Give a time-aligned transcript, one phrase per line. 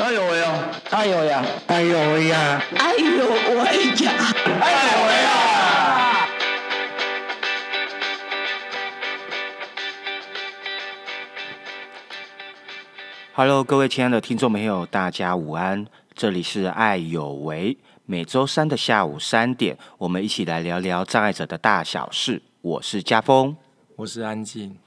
[0.00, 0.70] 哎呦喂呀！
[0.90, 1.44] 哎呦呀！
[1.66, 2.62] 哎呦喂呀！
[2.76, 3.34] 哎呦喂
[4.04, 4.12] 呀！
[4.60, 6.28] 哎呦喂呀
[13.34, 15.84] ！Hello，各位亲爱的听众朋友，大家午安，
[16.14, 22.40] 这里是爱有为，每周三的下午三点，我们一起来聊聊障碍者的大小事。
[22.60, 23.56] 我是家峰。
[23.96, 24.78] 我是安静，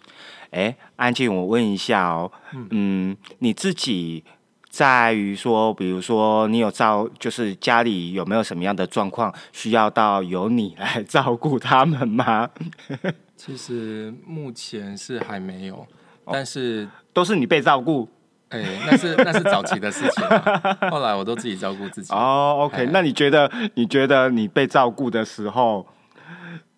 [0.52, 2.32] 哎，安静，我问一下哦，
[2.70, 4.24] 嗯，你自己
[4.72, 12.50] 在于说，比如说你有照，就是家里有没有什么样的状况需要到由你来照顾他们吗？
[13.36, 15.76] 其实目前是还没有，
[16.24, 18.08] 哦但是都是你被照顾
[18.50, 22.14] 哎、那是那是早期的事情啊、 后来我都自己照顾自己。
[22.14, 25.86] 哦？OK，哎那你觉得你觉得你被照顾的时候，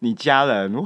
[0.03, 0.83] 你家人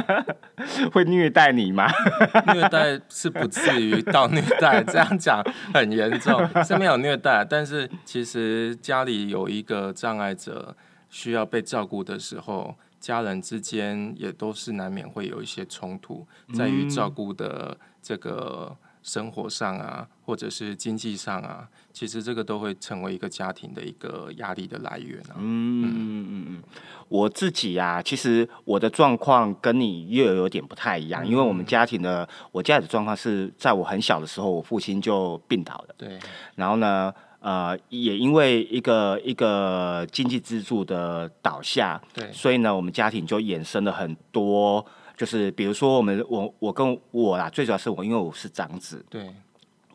[0.90, 1.86] 会虐待你吗？
[2.54, 10.74] 虐待是不至于到虐待，这样讲很严重， 是没有虐待，但是其实家里有一个障碍者
[11.10, 21.68] 需要被照顾的时候，家人之间也都是难免会有一些冲突，在于照顾的这个生活上啊，或者是经济上啊，
[21.98, 25.34] 其实这个都会成为一个家庭的一个压力的来源啊。
[25.36, 26.62] 嗯嗯嗯嗯，
[27.08, 36.16] 我自己呀、其实我的状况跟你又有点不太一样，因为我们家庭的我家里的状况是在我很小的时候，我父亲就病倒了，对，
[36.54, 42.30] 然后呢，呃，也因为一个一个经济支柱的倒下，对。
[42.32, 44.86] 所以呢，我们家庭就衍生了很多。
[45.16, 49.28] 就是比如说，我们我我跟我啦，最主要是我，因为我是长子，对，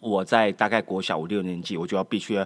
[0.03, 2.37] 我在大概国小五六年级，我就要必须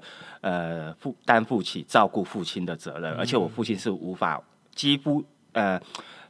[0.42, 4.40] 呃负担负起照顾父亲的责任，而且我父亲是无法
[4.76, 5.82] 几乎呃，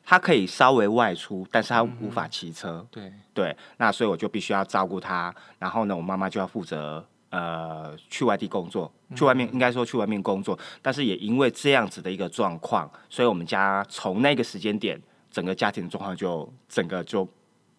[0.05, 14.97] 他可以稍微外出，但是他无法骑车，对，对，那所以我就必须要照顾他，然后呢，我妈妈就要负责呃去外地工作，去外面应该说去外面工作，但是也因为这样子的一个状况，所以我们家从那个时间点，
[15.29, 17.27] 整个家庭的状况就整个就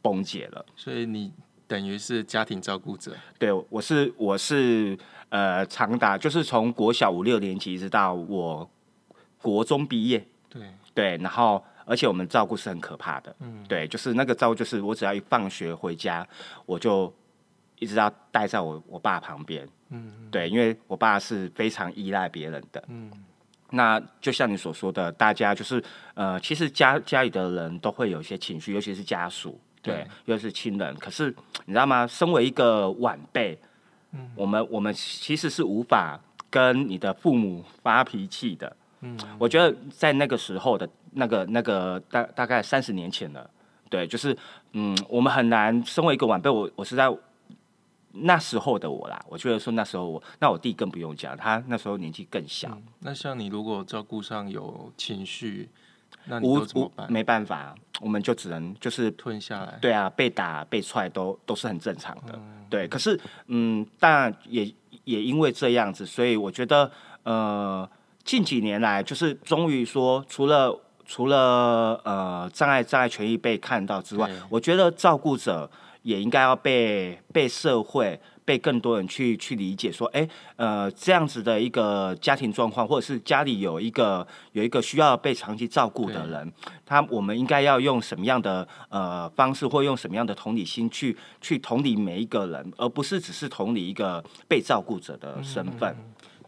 [0.02, 0.66] 崩解了。
[0.76, 1.32] 所以你
[1.68, 3.14] 等于是家庭照顾者。
[3.38, 4.98] 对，我是我是
[5.28, 8.68] 呃，长达就是从国小五六年级一直到我
[9.40, 10.62] 国中毕业，对，
[10.94, 16.26] 对，然后而且我们照顾是很可怕的，嗯，对，就是那个照顾，就是我只要一放学回家，
[16.66, 17.12] 我就
[17.78, 23.12] 一直要待在我我爸旁边，嗯，对，因为我爸是非常依赖别人的，嗯。
[23.70, 30.94] 那就像你所说的，大家就是呃，其实家家里的人都会有一些情绪，尤其是家属，对，又是亲人。
[30.96, 31.34] 可是
[31.66, 32.06] 你知道吗？
[32.06, 33.58] 身为一个晚辈，
[34.12, 38.76] 嗯我们我们其实是无法跟你的父母发脾气的。
[39.00, 43.48] 嗯，我觉得在那个时候的那个那个大大概三十年前了，
[43.88, 44.36] 对，就是
[44.72, 47.08] 嗯，我们很难身为一个晚辈，我我是在
[48.10, 55.68] 那时候的我啦，我觉得说那时候我，那我弟更不用讲，他那时候年纪更小，那像你如果照顾上有情绪，
[56.42, 57.10] 无无办？
[57.10, 59.78] 没办法，我们就只能就是吞下来。
[59.80, 62.38] 对啊，被打被踹都都是很正常的。
[62.68, 64.72] 对，可是嗯，但也
[65.04, 66.90] 也因为这样子，所以我觉得
[67.22, 67.88] 呃，
[68.24, 75.70] 近几年来就是终于说，除了除了呃障碍障碍权益被看到之外，我觉得照顾者
[76.02, 78.20] 也应该要被被社会。
[78.48, 80.26] 被更多人去去理解，说，哎，
[80.56, 86.50] 呃，这样子的一个家庭状况，或者是家里有一个有一个需要被长期照顾的人，
[86.86, 95.94] 他我们应该要用什么样的呃方式，或用什么样的同理心去去同理每一个人，而不是只是同理一个被照顾者的身份。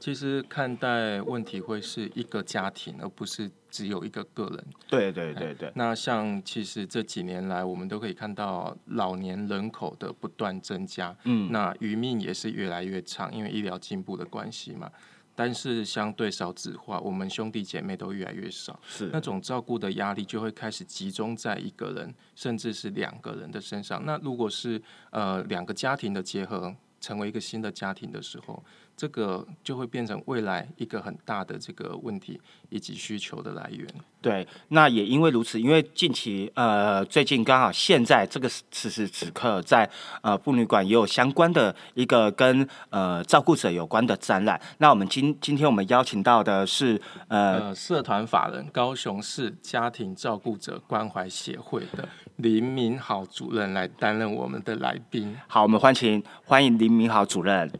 [0.00, 4.66] 其实看待问题会是一个家庭，而不是只有一个个人。
[4.88, 14.90] 对对对对，那像其实这几年来，我们都可以看到老年人口的不断增加，嗯，那余命也是越来越长，因为医疗进步的关系嘛。
[15.36, 24.04] 但是相对少子化，我们兄弟姐妹都越来越少，是那种照顾的压力就会开始集中在一个人，甚至是两个人的身上。
[24.04, 24.80] 那如果是
[25.10, 28.62] 呃两个家庭的结合，成为一个新的家庭的时候，
[29.00, 32.38] 这个就会变成未来一个很大的这个问题
[32.68, 33.88] 以及需求的来源。
[34.20, 39.88] 对，那也因为如此，因为近期呃，最近刚好现在这个此时此刻在
[40.20, 44.60] 呃妇女馆也有相关的一个跟呃照顾者有关的展览。
[44.76, 52.06] 那我们今今天我们邀请到的是呃呃，社团法人高雄市家庭照顾者关怀协会的
[52.36, 55.34] 林明豪主任来担任我们的来宾。
[55.48, 57.72] 好，我们欢迎欢迎林明豪主任。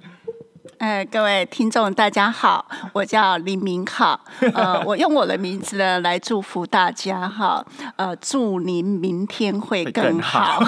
[0.81, 4.19] 呃，各位听众，大家好，我叫林明浩，
[4.55, 7.63] 呃，我用我的名字呢来祝福大家哈，
[7.97, 10.59] 呃，祝您明天会更好。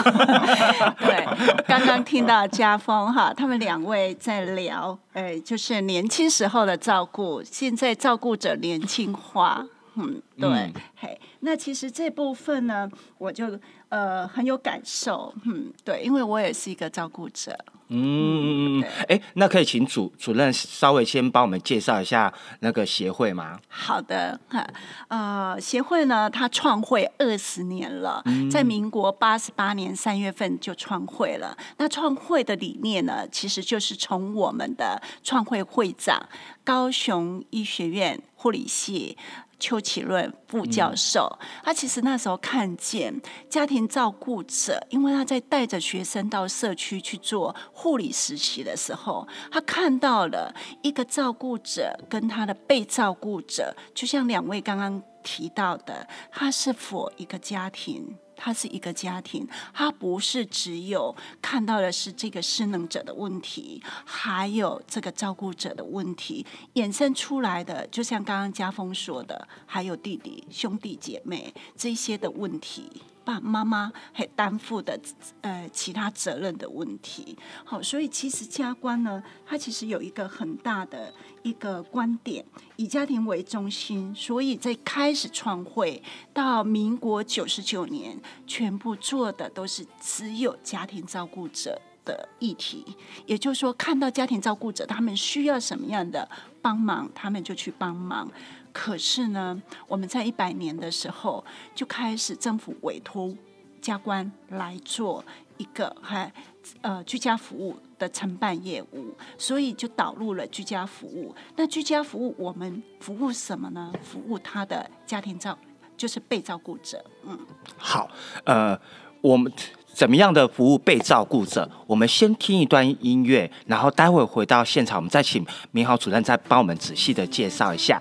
[1.01, 1.27] 对，
[1.67, 9.65] 刚刚听到家峰哈，他们两位在聊，哎，就是年轻时候的照顾，现在照顾者年轻化，
[9.95, 13.59] 嗯，对，嘿，那其实这部分呢，我就
[13.89, 17.57] 呃很有感受，嗯，对，因为我也是一个照顾者。
[17.95, 23.61] 嗯哎，那可以请主主任稍微先帮我们介绍一下那个协会吗？
[23.69, 24.67] 好的，哈，
[25.09, 31.55] 呃，协会呢，它创会二十年了，在民国八十八年三月份就创会了。
[31.77, 36.27] 那创会的理念呢，其实就是从我们的创会会长
[36.65, 39.19] 高雄医学院护理系。
[39.63, 43.15] 邱启润副教授，他其实那时候看见
[43.49, 58.19] 家庭照顾者，因为他在带着学生到社区去做护理实习的时候，他看到了一个照顾者跟他的被照顾者，就像两位刚刚提到的，他是否一个家庭？
[58.37, 66.45] 它是一个家庭，它不是只有看到的是这个失能者的问题，还有这个照顾者的问题
[66.75, 73.03] 衍生出来的，就像刚刚家峰说的，还有弟弟、兄弟姐妹这些的问题。
[73.25, 74.99] 爸妈妈还担负的
[75.41, 82.45] 呃其他责任的问题，好，所以其实家官呢，他其实有一个很大的一个观点，
[82.77, 86.03] 以家庭为中心，所以在开始创会
[86.33, 92.85] 到民国九十九年，全部做的都是只有家庭照顾者的议题，
[93.27, 96.29] 也就是说，看到家庭照顾者他们需要什么样的
[96.61, 98.31] 帮忙，他们就去帮忙。
[98.73, 103.33] 可是呢，我们在一百年的时候就开始政府委托
[103.81, 105.25] 家官来做
[105.59, 106.33] 一个还
[106.81, 111.35] 呃居家服务的承办业务，所以就导入了居家服务。
[111.57, 113.93] 那居家服务我们服务什么呢？
[114.03, 115.57] 服务他的家庭照，
[115.97, 117.05] 就是被照顾者。
[117.25, 117.39] 嗯，
[117.77, 118.09] 好，
[118.45, 118.79] 呃，
[119.21, 119.53] 我们
[119.93, 121.71] 怎么样的服务被照顾者？
[121.87, 128.01] 我们先听一段音乐，然后待会回到现场，我们再请明豪主任再帮我们仔细的介绍一下。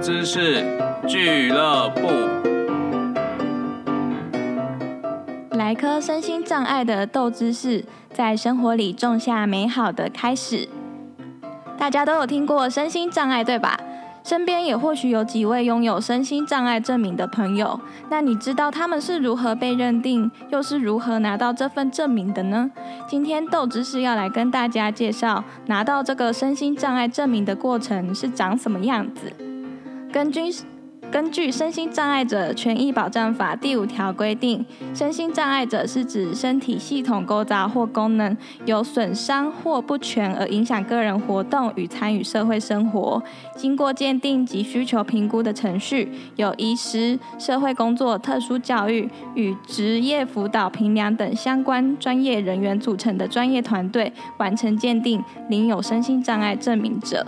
[0.00, 0.64] 知识
[1.08, 2.08] 俱乐部，
[5.56, 10.68] 来颗身心障碍的豆知识，在生活里种下美好的开始。
[11.76, 13.78] 大家都有听过身心障碍，对吧？
[14.22, 17.80] 身边也或许有几位拥有身心障碍证明的朋友。
[18.10, 22.70] 那你知道他们是如何被认定，又是如何拿到这份证明的呢？
[23.08, 29.32] 今天豆知识要来跟大家介绍，拿到这个身心障碍证明的过程是长什么样子。
[30.18, 30.40] 根据
[31.12, 38.36] 根据《身心障碍者权益保障法》第五条规定，身心障碍者是指身体系统构造或功能
[38.66, 43.22] 有损伤或不全而影响个人活动与参与社会生活，
[43.54, 57.24] 经过鉴定及需求评估的程序，有医师、社会工作、特殊教育与职业辅导评量等相关专业人员组成的专业团队完成鉴定，领有身心障碍证明者。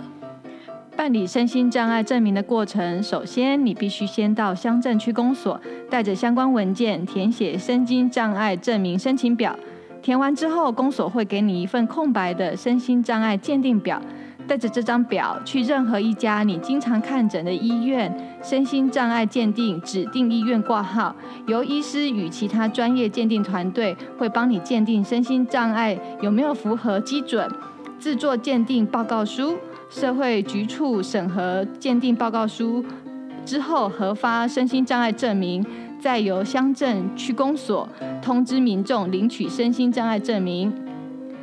[0.95, 5.59] 办理身心障碍证明的过程，首先你必须先到乡镇区公所，
[5.89, 9.55] 带着相关文件填写身心障碍证明申请表。
[10.01, 14.01] 填完之后，公所会给你一份空白的身心障碍鉴定表，
[14.47, 18.11] 带着这张表去任何一家你经常看诊的医院
[18.43, 21.15] 身心障碍鉴定指定医院挂号，
[21.47, 27.49] 由医师与其他专业鉴定团队会帮你鉴定身心障碍有没有符合基准，
[27.99, 29.57] 制作鉴定报告书。
[29.91, 32.83] 社会局处审核鉴定报告书
[33.45, 35.63] 之后，核发身心障碍证明，
[35.99, 37.87] 再由乡镇区公所
[38.21, 40.73] 通知民众领取身心障碍证明。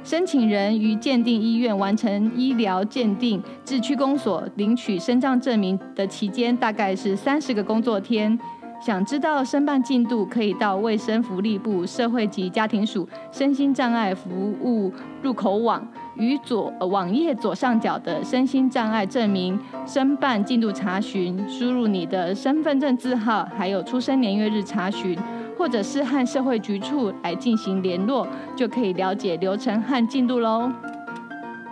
[0.02, 8.38] 申请人于鉴定医院完成医疗鉴定至区公所领取身障证明的期间，大概是三十个工作天。
[8.80, 14.30] 想知道申办进度，可以到卫生福利部社会及家庭署身心障碍服
[14.62, 14.92] 务
[15.22, 15.86] 入口网。
[16.16, 19.56] 与左网页左上角的身心障碍证明
[19.86, 25.16] 申办进度查询，输入你的身份证字号，还有出生年月日查询，
[25.56, 30.72] 或者是和社会局处来进行联络，就可以了解流程和进度喽。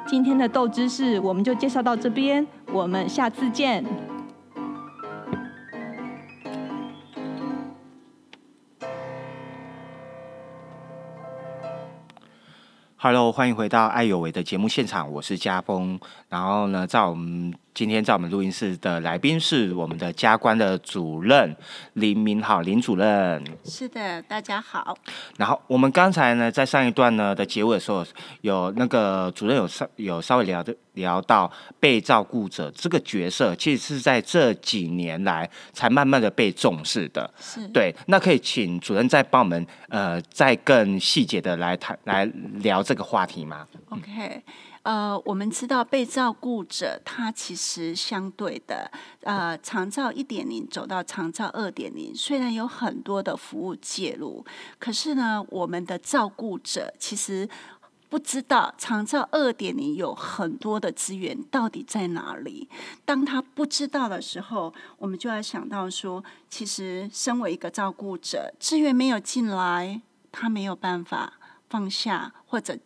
[0.06, 3.84] 今天的豆知识我们就介绍到这边，我们下次见。
[13.08, 15.96] Hello，欢迎回到爱有为的节目现场，我是家峰。
[16.28, 21.54] 然后呢，在我们今天在我们录音室的来宾是我们的家官的主任
[21.92, 23.45] 林明浩林主任。
[23.66, 24.97] 是的，大家好。
[25.37, 28.02] 然后我们刚才呢，在上一段呢的结尾的时候，
[28.40, 37.30] 有那个主任有稍有稍微聊的聊到被照顾者这个角色，其实是在这几年来才慢慢的被重视的。
[37.38, 44.42] 是对，那可以请主任再帮我们呃再更细节的来谈来聊这个话题吗？OK，
[44.86, 48.88] 呃，我们知道被照顾者他其实相对的，
[49.22, 54.44] 呃，长照一点零走到长照二点零，虽然有很多的服务介入，
[54.78, 57.48] 可是呢，我们的照顾者其实。
[58.08, 62.68] 不知道长照二点零有很多的资源到底在哪里？
[63.04, 70.00] 当他不知道的时候，我们就要想到说，其实身为一个照顾者，资源没有进来，
[70.30, 71.32] 他没有办法
[71.68, 72.78] 放下或者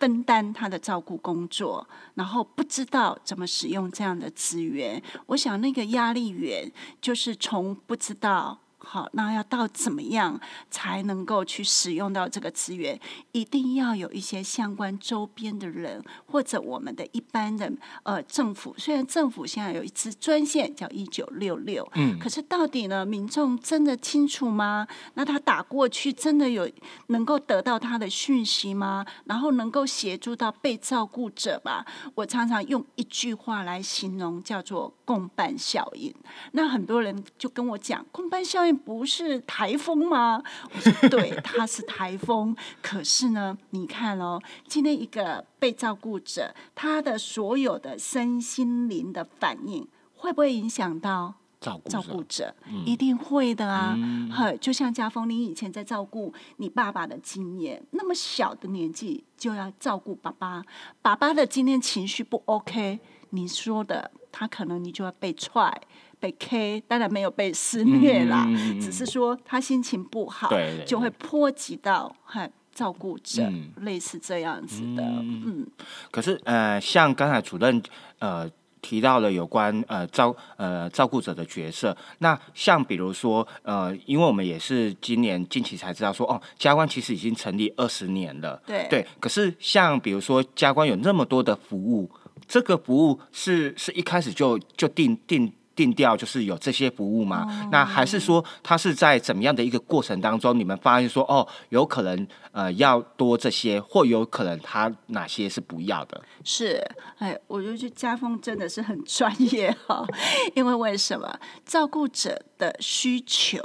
[0.00, 5.00] 分担他的照顾工作，然后不知道怎么使用这样的资源。
[5.26, 8.58] 我想那个压力源就是从不知道。
[8.82, 12.98] 好，那要到怎么样才能够去使用到这个资源？
[13.32, 17.70] 一定要有一些相关周边的人，或者我们的一般的
[18.02, 18.74] 呃政府。
[18.78, 24.86] 虽然政府现在有一支专线叫一九六六，嗯可是到底呢，民众真的清楚吗？
[25.14, 26.68] 那他打过去真的有
[27.08, 29.04] 能够得到他的讯息吗？
[29.26, 31.84] 然后能够协助到被照顾者吧？
[32.14, 36.12] 我常常用一句话来形容，叫做共伴效应。
[36.52, 40.42] 那很多人就跟我讲，共伴效应不是台风吗？
[40.74, 42.56] 我 说对，它是台风。
[42.82, 51.34] 可是呢，你看哦，今天一个被照顾者，他的所有的身心灵的反应，会不会影响到？
[51.60, 52.54] 照顾照顾者、
[52.86, 53.94] 一定会的啊，
[54.32, 60.64] 呵，就像家峰，你以前在照顾你爸爸的经验，那么小的年纪就要照顾爸爸，
[61.02, 65.82] 爸爸的今天情绪不 OK，你说的他可能你就要被踹。
[66.20, 68.46] 被 K，当然没有被施虐啦，
[68.78, 73.70] 只是说他心情不好，对对就会波及到嗨照顾者，嗯。
[73.80, 75.66] 类似这样子的，嗯。
[76.10, 77.82] 可是呃，像刚才主任
[78.18, 78.48] 呃
[78.82, 88.86] 提到了有关呃照呃照顾者的角色，那像比如说呃，因为我们也是今年近期才知道说哦，家官其实已经成立二十年了，对。
[88.90, 89.06] 对。
[89.18, 92.10] 可是像比如说家官有那么多的服务，
[92.46, 95.50] 这个服务是是一开始就就定定。
[95.80, 97.46] 定调就是有这些服务吗？
[97.72, 106.20] 那还是说它是在怎么样的一个过程当中，你们发现说哦，有可能呃要多这些，或有可能它哪些是不要的？
[106.44, 110.04] 是，哎，我就觉得家风真的是很专业哈，
[110.54, 113.58] 因为为什么照顾者的需求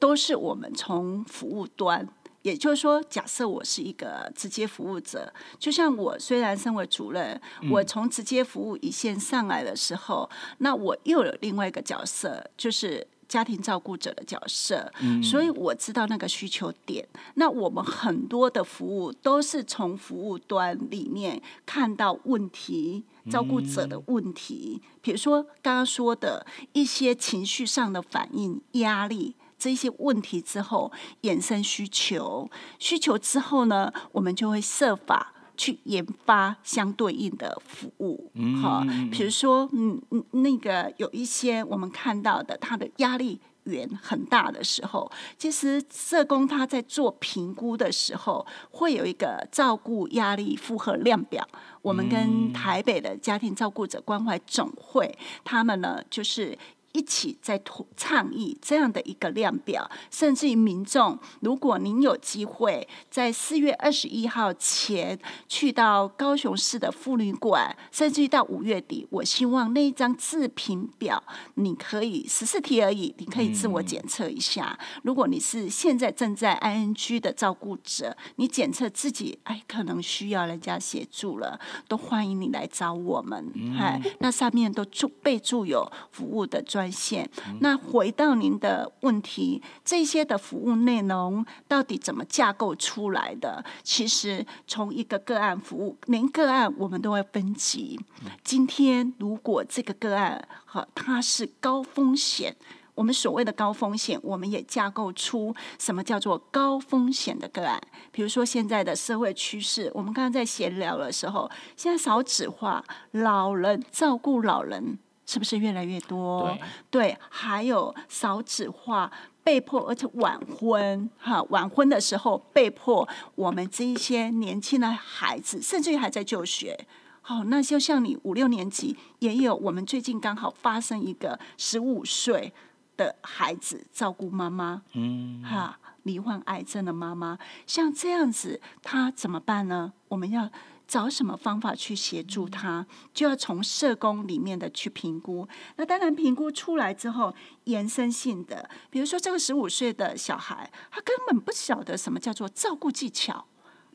[0.00, 2.08] 都是我们从服务端。
[2.42, 17.06] 也就是说，假设我是一个直接服务者，就像我虽然身为主任，我从直接服务一线上来的时候，那我又有另外一个角色，就是家庭照顾者的角色，所以我知道那个需求点。
[17.34, 29.36] 那我们很多的服务都是从服务端里面看到问题，照顾者的问题，比如说刚刚说的一些情绪上的反应、压力。
[29.62, 30.90] 这些问题之后
[31.20, 32.50] 衍生需求，
[32.80, 38.32] 需求之后呢，我们就会设法去研发相对应的服务。
[38.60, 43.40] 好，比如说，嗯嗯，那个有一些我们看到的，他的压力。
[43.64, 51.46] 源很大的时候，其实社工他在做评估的时候，会有一个照顾压力负荷量表。
[51.80, 56.58] 我们跟台北的家庭照顾者关怀总会，他们呢就是。
[56.92, 57.60] 一起在
[57.96, 65.18] 倡议这样的一个量表，甚至于民众，如果您有机会在四月二十一号前
[65.48, 71.22] 去到高雄市的妇女馆，甚至于到五月底，我希望那一张自评表，
[71.54, 74.78] 你可以十四题而已，你可以自我检测一下。
[75.02, 81.58] 如果你是现在正在 ING 的照顾者，你检测自己，哎，可能需要人家协助了，
[81.88, 83.50] 都欢迎你来找我们。
[83.78, 86.81] 哎、那上面都注备注有服务的专。
[86.82, 87.30] 专线。
[87.60, 93.64] 那回到您的问题，这些的服务内容到底怎么架构出来的？
[93.84, 98.00] 其实从一个个案服务，连个案我们都会分级。
[98.42, 102.56] 今天如果这个个案哈，它是高风险。
[102.94, 107.80] 我们所谓的高风险，我们也架构出什么叫做高风险的个案。
[108.10, 114.98] 比如说现在的社会趋势，我们刚刚在闲聊的时候，现在少子化，老人照顾老人
[115.32, 116.42] 是不是越来越多？
[116.90, 119.10] 对对，还有少子化。
[119.44, 126.86] 被迫，而且晚婚，哈，晚婚的时候被迫，我们这一些年轻的孩子，甚至于还在就学，
[127.22, 132.52] 好，那就像你五六年级也有，我们最近刚好发生一个十五岁
[132.96, 137.36] 的孩子照顾妈妈，嗯，哈，罹患癌症的妈妈，
[137.66, 139.92] 像这样子，他怎么办呢？
[140.06, 140.48] 我们要
[140.92, 142.86] 找什么方法去协助他？
[143.14, 145.48] 就要从社工里面的去评估。
[145.76, 147.34] 那当然，评估出来之后，
[147.64, 153.46] 延伸性的，比如说这个十五岁的小孩，他根本不晓得什么叫做照顾技巧。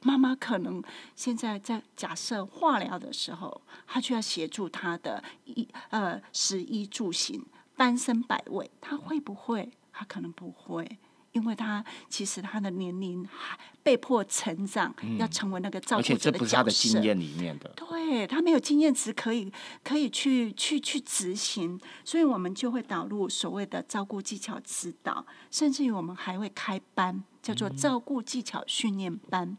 [0.01, 0.81] 妈妈可能
[1.15, 9.71] 现在在假设化疗的时候，他就要协助他的衣呃食衣住行、翻身摆位，他会不会？
[9.93, 10.97] 他可能不会，
[11.31, 13.55] 因为他其实他的年龄还
[13.87, 17.69] 被迫成长，要成为那个照而且顾者这不是他的经验里面的。
[17.69, 19.49] 对他没有经验值可以
[19.81, 29.57] 可以去去去执行，所以我们就会导入所谓的照顾技巧指导，甚至于我们还会开班，叫做照顾技巧训练班。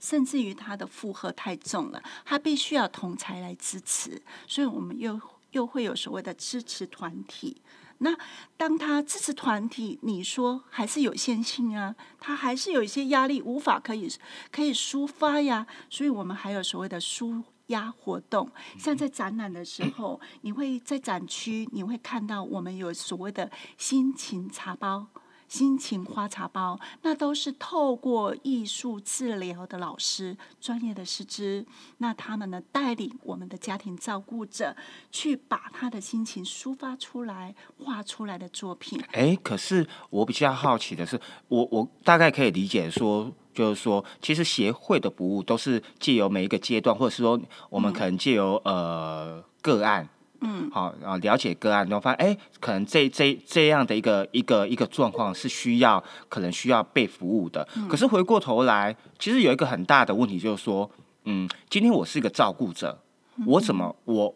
[0.00, 5.20] 甚至于他的负荷太重了，他必须要同才来支持，所以我们又
[5.52, 7.62] 又会有所谓的支持团体。
[7.98, 8.16] 那
[8.56, 14.10] 当他支持团体，你说还是有限性啊，他还是有一些压力，无法可以
[14.50, 25.06] 可以抒发呀，所以我们还有所谓的抒压活动，像在展览的时候，你会在展区你会看到我们有所谓的心情茶包。
[25.48, 31.64] 心情花茶包，那都是透过艺术治疗的老师、专业的师资，
[31.98, 34.76] 那他们呢带领我们的家庭照顾者
[35.12, 39.00] 去把他的心情抒发出来，画出来的作品。
[39.12, 50.08] 哎，可是我比较好奇的是，我我大概可以理解说，就是说，其实协会的服务都是借由每一个阶段，或者是说，我们可能借由呃个案。
[50.46, 57.66] 嗯，好，啊了解个案，然后发现，哎，可能这这这样的一个一个一个状况是需要，可能需要被服务的。
[57.88, 60.90] 可是回过头来，其实有一个很大的问题，就是说，
[61.24, 63.02] 嗯，今天我是一个照顾者，
[63.46, 64.34] 我怎么我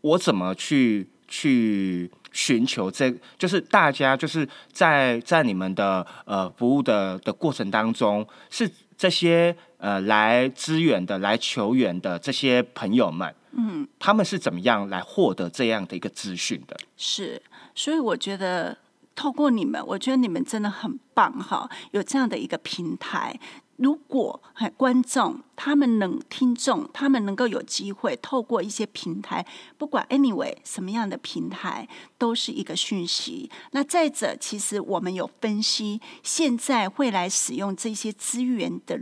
[0.00, 13.34] 我怎么去去寻求这，就是大家就是在在你们的呃服务的的过程当中，是这些呃来支援的、来求援的这些朋友们。
[13.54, 16.74] 嗯，他们是怎么样来获得这样的一个资讯的？
[16.96, 17.42] 是，
[17.74, 18.78] 所以我觉得
[19.14, 23.38] 透过你们，我觉得你们真的很棒哈，有这样的一个平台。
[23.76, 29.44] 如果哎观众他们能听众，他们能够有机会透过一些平台，
[29.76, 33.50] 不管 anyway 什么样的平台，都是一个讯息。
[33.72, 38.98] 那再者，其实我们有分析，现在会来使用这些资源的。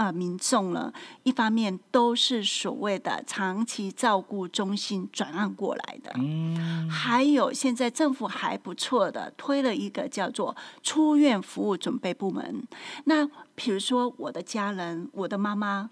[0.00, 0.90] 呃，民众呢，
[1.24, 12.66] 一方面都是所谓的长期照顾中心转案过来的，嗯，还有现在政府还不错的推了一个叫做出院服务准备部门。
[13.04, 15.90] 那比如说我的家人，我的妈妈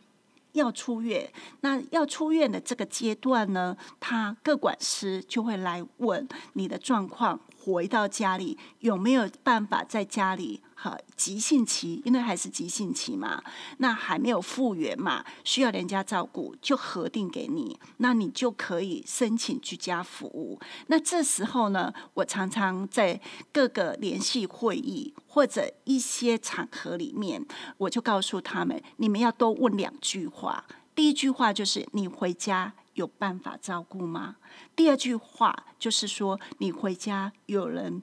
[0.52, 7.38] 要出院，那要出院的这个阶段呢，他各管师就会来问你的状况。
[7.60, 10.62] 回到家里有没有办法在家里？
[10.80, 13.42] 哈，急性期，因为还是急性期嘛，
[13.78, 20.60] 那还没有复原嘛，需要人家照顾，就核定给你，那你就可以申请居家服务。
[20.86, 23.20] 那这时候呢，我常常在
[23.52, 27.44] 各个联系会议或者一些场合里面，
[27.78, 30.64] 我就告诉他们，你们要多问两句话。
[30.94, 32.74] 第一句话就是你回家。
[32.94, 34.38] 有办法照顾吗？
[34.74, 38.02] 第二句话就是说，你回家有人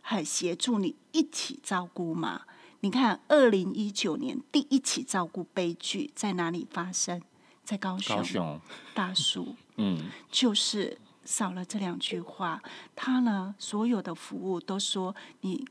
[0.00, 2.42] 很协助你一起照顾吗？
[2.80, 7.20] 你看，二零一九年第一起照顾悲剧在哪里发生？
[7.64, 8.60] 在高雄，高雄
[8.94, 12.62] 大叔，嗯，就是少了这两句话，
[12.94, 15.66] 他呢所有的服务都说你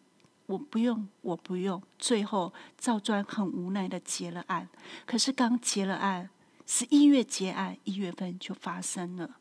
[0.48, 4.68] 我不用，我不用，最后赵专很无奈的结了案，
[5.06, 6.30] 可是刚结了案。
[6.70, 9.38] 十一月结案，一月份就发生了。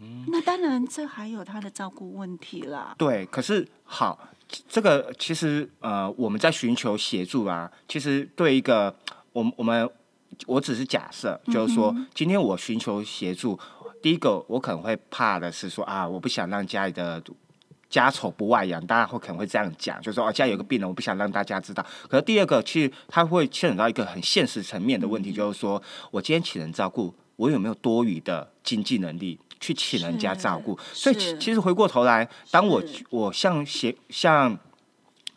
[0.00, 2.96] 嗯，那当然，这还有他的照顾问题啦。
[2.98, 4.28] 对，可是好，
[4.68, 7.70] 这个其实呃，我们在寻求协助啊。
[7.86, 8.94] 其实对一个
[9.32, 9.88] 我们我们，
[10.46, 13.58] 我只是假设，就是说，今天我寻求协助，
[14.02, 17.22] 第一个我可能会怕的是说啊，我不想让家里的。
[17.90, 21.82] 家丑不外扬，大家会可能会这样讲，就是说哦，家有个病人，我不想让大家知道。
[22.06, 30.78] 可是第二个，其实他会牵扯到一个很现实层面的问题，就是说我今天请人照顾，我有没有多余的经济能力去请人家照顾？
[30.92, 34.58] 所以其实回过头来，当我我向协向。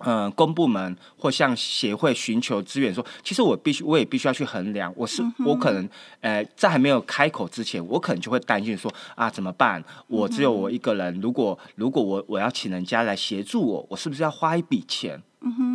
[0.03, 5.87] 嗯，公部门或向协会寻求资源，说其实我必须，我也必须要去衡量，我是我可能，
[6.21, 9.83] 呃，在还没有开口之前，我可能就会担心说啊，怎么办？
[10.07, 15.21] 我只有我一个人，如果如果我我要请人家来协助我，我是不是要花一笔钱？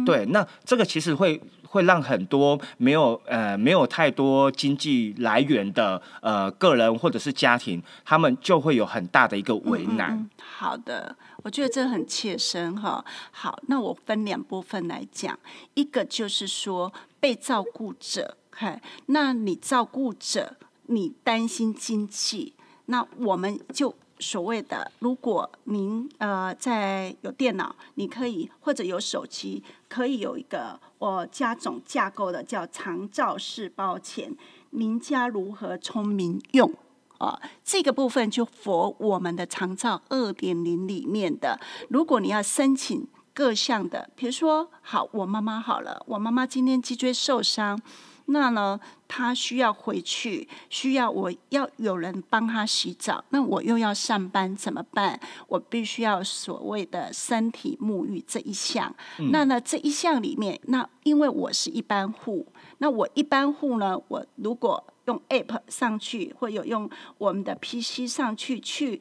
[0.05, 1.41] 对，那这个其实会。
[1.77, 10.27] 会让很多没有呃没有太多经济来源的呃个人或者是家庭，他们就会有很大的一个为难。
[10.41, 13.05] 好的，我觉得这很切身哈。
[13.31, 15.39] 好，那我分两部分来讲，
[15.75, 22.55] 一个就是说被照顾者，嗨，那你照顾者，你担心经济，
[22.87, 34.35] 那我们就所谓的，如果您呃在有电脑，你可以或者有手机，可以有一个我加总架构的叫长照式包钱，
[34.71, 36.73] 您家如何聪明用？
[37.19, 47.81] 啊，这个部分就佛我们的长照二点零里面的，如果你要申请各项的，比如说，好，我妈妈好了，我妈妈今天脊椎受伤，
[48.27, 55.19] 那呢，他需要回去，需要我要有人帮他洗澡，那我又要上班怎么办？
[55.47, 58.95] 我必须要所谓的身体沐浴这一项，
[59.31, 62.47] 那呢这一项里面，那因为我是一般户，
[62.79, 69.01] 那我一般户呢，我如果用 App 上去，或有用我们的 PC 上去去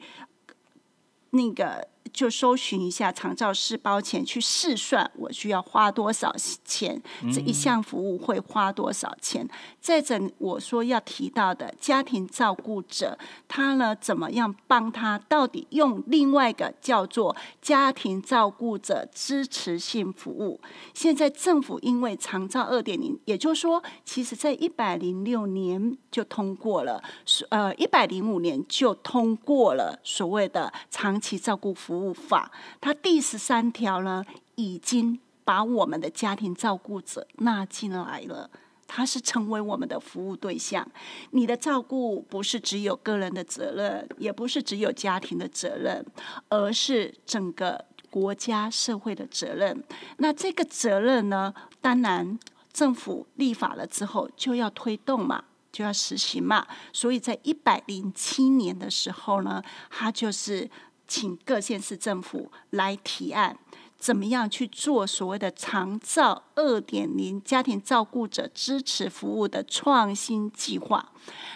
[1.30, 6.98] 那个就搜寻一下长照师包钱，去试算我需要花多少钱，
[7.30, 9.46] 这一项服务会花多少钱。
[9.78, 15.18] 再者，我说要提到的家庭照顾者，他呢怎么样帮他？
[15.28, 20.58] 到底用另外一个叫做家庭照顾者支持性服务。
[20.94, 27.02] 现在政府因为长照二点零，也就是说，其实在一百零六年就通过了，
[27.50, 32.50] 呃，一百零五年就通过了所谓的长期照顾服务法。
[32.80, 38.50] 它第十三条呢，已经把我们的家庭照顾者纳进来了。
[38.88, 40.88] 他是成为我们的服务对象，
[41.32, 46.06] 你的照顾不是只有个人的责任，也不是只有家庭的责任，
[46.50, 49.82] 而是整个国家社会的责任。
[50.18, 52.38] 那这个责任呢，当然
[52.72, 55.42] 政府立法了之后就要推动嘛，
[55.72, 56.64] 就要实行嘛。
[56.92, 60.70] 所以在一百零七年的时候呢，他就是
[61.06, 63.58] 请各县市政府来提案。
[63.98, 71.12] 怎么样去做所谓的长照二点零家庭照顾者支持服务的创新计划？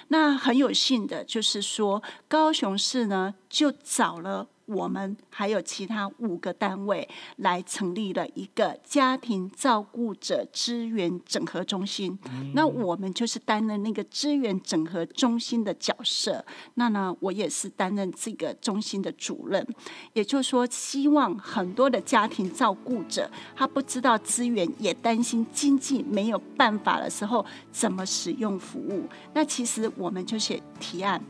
[0.09, 4.49] 那很有幸的就是说，高雄市呢就找了。
[4.71, 12.19] 我们还有其他五个单位来成立了一个家庭照顾者资源整合中心。
[12.55, 16.45] 那我们就是担任那个资源整合中心的角色。
[16.75, 19.67] 那呢，我也是担任这个中心的主任。
[20.13, 29.09] 也就是说，希望很多的家庭照顾者，他不知道资源，也担心经济没有办法的时候，怎么使用服务。
[29.35, 31.23] 那其实我们就写提案。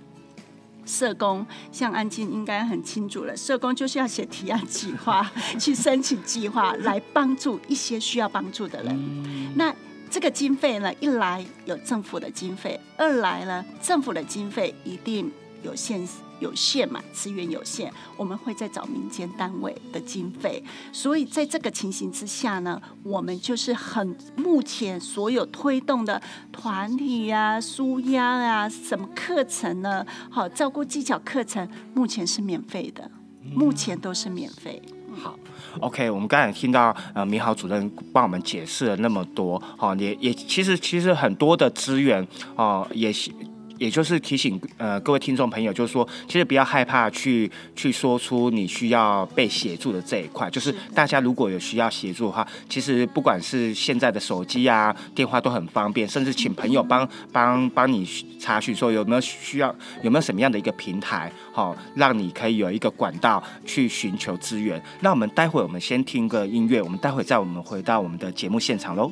[0.84, 9.54] 社工像安静应该很清楚了，社工就是要写提案计划， 去申请计划，来帮助一些需要帮助的人。
[9.54, 9.74] 那
[10.10, 15.30] 这个经费呢，一来有政府的经费，二来呢，政府的经费一定
[15.62, 16.06] 有限。
[16.40, 20.62] 有限嘛，资源有限，我们会再找民间单位的经费。
[20.92, 30.04] 所以在这个情形之下呢，我们就是很目前所有推动的团体呀、舒压啊、什么课程呢？
[30.30, 33.10] 好，照顾技巧课程目前是免费的，
[33.54, 34.82] 目前都是免费。
[35.12, 35.38] 好
[35.80, 42.26] ，OK，我们刚才听到呃，米好主任帮我们解释了那么多，好，也也其实其实很多的资源
[42.56, 43.30] 哦，也是。
[43.80, 50.50] 也就是提醒呃各位听众朋友，就是说，其实不要害怕去去说出你需要被协助的这一块。
[50.50, 58.06] 就是大家如果有需要协助的话，其实不管是现在的手机啊、电话都很方便，甚至请朋友帮帮帮你
[58.38, 64.80] 查询说有没有需要，有没有什么样的一个平台，好，让你可以有一个管道去寻求资源。
[65.00, 69.10] 那我们待会我们先听个音乐，我们待会再我们回到我们的节目现场喽。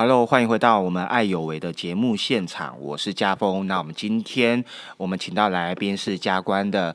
[0.00, 3.66] Hello，欢迎回到我们爱有为的节目现场，我是家峰。
[3.66, 4.64] 那我们今天
[4.96, 6.94] 我们请到来宾是家官的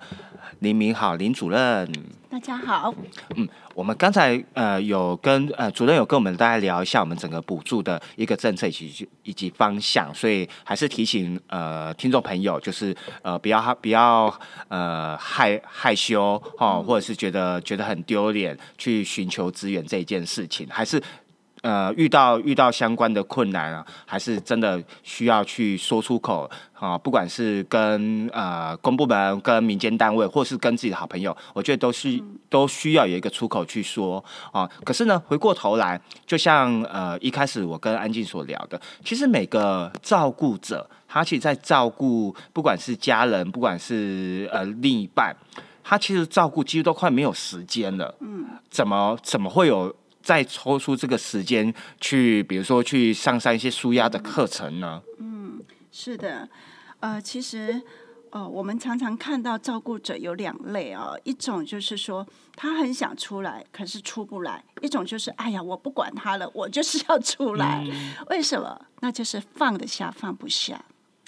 [0.59, 1.91] 林明好林主任。
[2.29, 2.95] 大家好。
[3.35, 14.33] 嗯，我们刚才呃有跟呃主任有跟我们大家聊一下我们整个补助的一个政策以及以及方向，所以还是提醒呃听众朋友，就是呃不要不要
[14.69, 21.03] 呃害害羞哈，或者是觉得觉得很丢脸去寻求资源这一件事情，还是。
[21.63, 26.97] 呃，遇到遇到相关的困难啊，还是真的需要去说出口啊。
[26.97, 34.21] 不管是跟呃公部门、跟民间单位，或是跟自己的好朋友，我觉得都是都需要有一个出口去说
[34.51, 34.69] 啊。
[34.83, 45.33] 可是呢，回过头来，就像呃一开始我跟安静所聊的，其实每个照顾者，他其实在照顾，不管是家人，不管是呃另一半，
[45.81, 48.13] 他其实照顾几乎都快没有时间了。
[48.19, 49.95] 嗯，怎么怎么会有？
[50.23, 55.03] 再抽出这个时间去，比如说去上上一些舒压的课程呢？
[55.19, 56.49] 嗯是的，
[57.01, 57.79] 呃，其实，
[58.31, 67.85] 呃，我们常常看到照顾者有两类啊、一种就是说他很想出来，可是出不来；一种就是哎呀，我不管他了，我就是要出来。
[68.29, 68.85] 为什么？
[69.01, 70.83] 那就是放得下，放不下。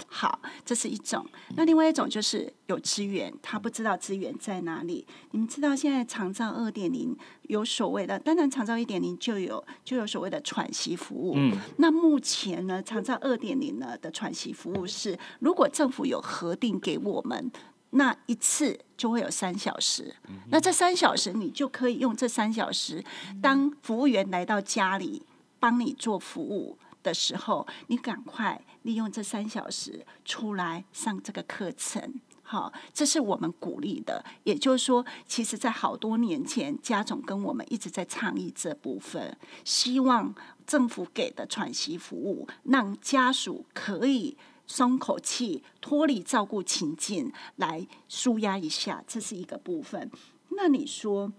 [0.08, 1.25] 好，这是一种。
[1.55, 5.05] 那另外一种就是有资源，他不知道资源在哪里。
[5.31, 11.34] 你们知道现在长照二点零有所谓的，当然长照一点零就有就有所谓的喘息服务。
[11.36, 17.51] 嗯，那目前呢，长照二点零呢的喘息服务是，如果政府有核定给我们。
[17.91, 20.13] 那一次就会有三小时，
[20.49, 23.01] 那这三小时你就可以用这三小时，
[23.41, 25.23] 当服务员来到家里
[25.62, 32.19] 帮你做服务的时候，你赶快利用这三小时出来上这个课程。
[32.41, 34.25] 好，这是我们鼓励的。
[34.43, 40.33] 也就是说，其实，在好多年前，家总跟我们一直在倡议这部分，希望
[40.65, 44.35] 政府给的喘息服务，让家属可以
[44.67, 50.09] 松口气，脱离照顾情境，来舒压一下，这是一个部分。
[50.49, 51.31] 那你说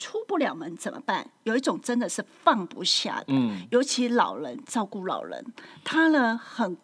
[0.00, 1.30] 出不了门怎么办？
[1.44, 5.44] 有一种真的是放不下的，嗯尤其老人照顾老人，
[5.84, 6.76] 他呢很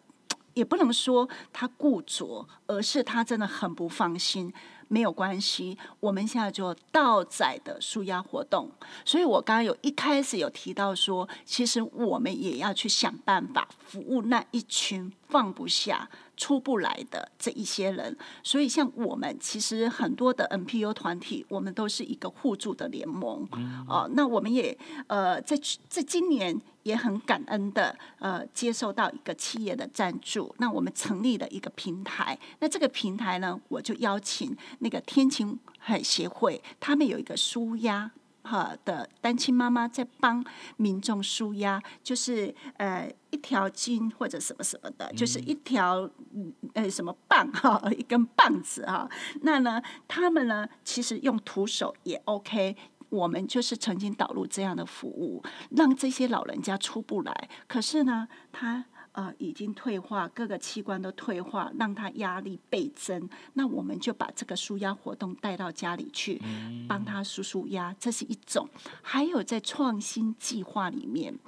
[0.53, 4.53] 也不能说他固着，而是他真的很不放心。
[4.89, 8.71] 没有关系，我们现在就倒载的舒压活动。
[9.03, 18.15] 所以我刚刚有一开始有提到说，其实我们也要去想办法服务那一群放不下、出不来的这一些人。
[18.43, 23.45] 所以像我们其实很多的 NPO 团体，我们都是一个互助的联盟。
[23.89, 32.37] 哦，那我们也呃在去在今年也很感恩的呃接受到一个企业的赞助，那我们成立了一个平台。
[32.59, 38.11] 那这个平台呢，我就邀请那个天晴海协会，他们有一个舒压。
[38.43, 40.41] 哈的单亲妈妈在帮
[40.77, 49.09] 民众舒压，就是呃一条筋或者什么什么的，就是一条嗯呃什么棒哈，一根棒子哈。
[49.41, 52.75] 那呢，他们呢其实用徒手也 OK。
[53.09, 63.29] 我们就是曾经导入这样的服务，让这些老人家出不来，可是呢，他呃已经退化，各个器官都退化，让他压力倍增。
[63.53, 66.41] 那我们就把这个舒压活动带到家里去，
[66.85, 68.67] 帮他舒舒压，这是一种。
[69.01, 71.39] 还有在创新计划里面。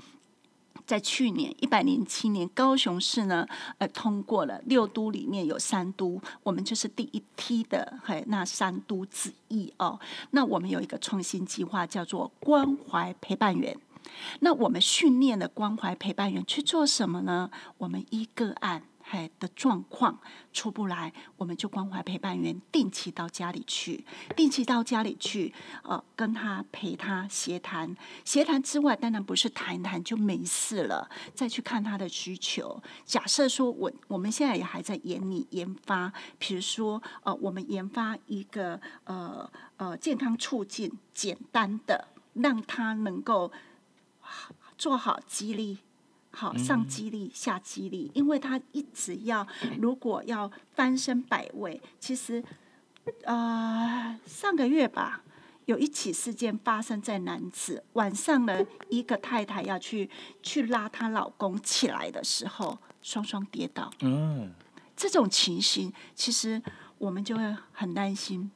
[0.86, 10.00] 在去年一百零七年，高雄市呢，呃，通过了六都里面有三都，我们就是第一批的，嘿，那三都之一哦。
[10.32, 13.78] 那我们有一个创新计划，叫做关怀陪伴员。
[14.40, 17.52] 那我们训练的关怀陪伴员去做什么呢？
[17.78, 20.19] 我们一个案嘿的状况
[20.54, 25.52] 出不来，我们就关怀陪伴员定期到家里去，定期到家里去，
[25.84, 27.95] 呃，跟他陪他协谈。
[28.24, 32.82] 协谈之外，当然不是谈谈就没事了，再去看他的需求。
[33.04, 43.52] 假设说我我们现在也还在研拟研发，比如说呃，我们研发一个呃呃健康促进简单的，让他能够
[44.78, 45.80] 做好激励。
[46.32, 49.46] 好，上激励，下激励，因为他一直要，
[49.80, 52.44] 如果要翻身百位，其实，
[53.24, 55.24] 呃，上个月吧，
[55.65, 60.10] 有一起事件发生在男子，晚上呢，一个太太要去
[60.44, 63.92] 去拉她老公起来的时候，双双跌倒。
[64.02, 64.54] 嗯，
[64.96, 66.62] 这种情形，其实
[67.00, 68.50] 我们就会很担心。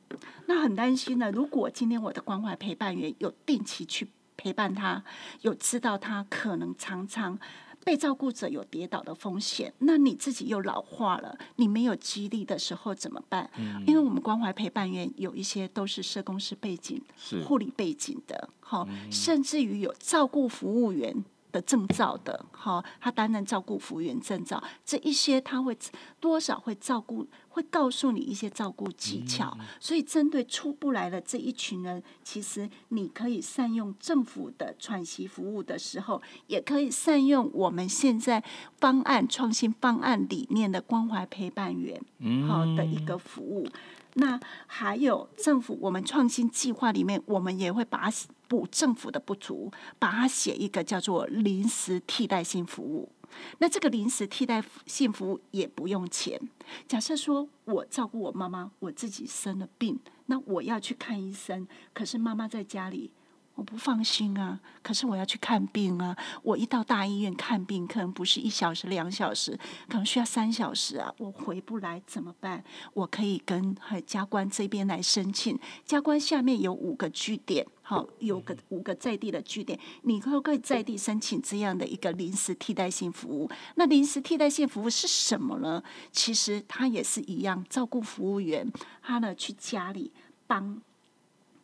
[0.46, 5.04] 那很担心呢，如果今天我的关怀陪伴员有定期去陪伴他，
[5.42, 7.38] 有知道他可能常常
[7.84, 13.50] 被照顾者有跌倒的风险，那你自己又老化了，你没有激励的时候怎么办？
[13.86, 21.24] 因为我们关怀陪伴员有一些都是社工师背景、是护理背景的，好、甚至于有照顾服务员。
[21.54, 25.78] 的证照的，好，他担任照顾服务员证照，这一些他会
[26.20, 29.56] 多少会照顾，会告诉你一些照顾技巧。
[29.80, 38.44] 所以针对出不来的这一群人，其实你可以善用政府的喘息服务的时候，也可以善用我们现在
[38.80, 42.02] 方案创新方案理念的关怀陪伴员，
[42.48, 43.68] 好的一个服务。
[44.16, 48.10] 那还有政府，我们创新计划里面，我们也会把
[48.54, 53.10] 补政府的不足，把它写一个叫做临时替代性服务。
[53.58, 56.40] 那这个临时替代性服务也不用钱。
[56.88, 63.10] 假设说我照顾我妈妈，我自己生了病，那我要去看医生，可是妈妈在家里，
[63.56, 66.18] 我不放心啊，可是我要去看病啊！
[66.42, 71.14] 我一到大医院看病，可能不是一小时、两小时，可能需要三小时啊！
[71.20, 72.64] 我回不来怎么办？
[72.96, 73.76] 我可以跟
[74.08, 83.48] 加官这边来申请，加官下面有五个据点，好，有个五个在地的据点，你可不可以在地申请这样的一个临时替代性服务？
[83.76, 85.84] 那临时替代性服务是什么呢？
[86.12, 88.68] 其实它也是一样，照顾服务员，
[89.04, 90.12] 他呢去家里
[90.48, 90.82] 帮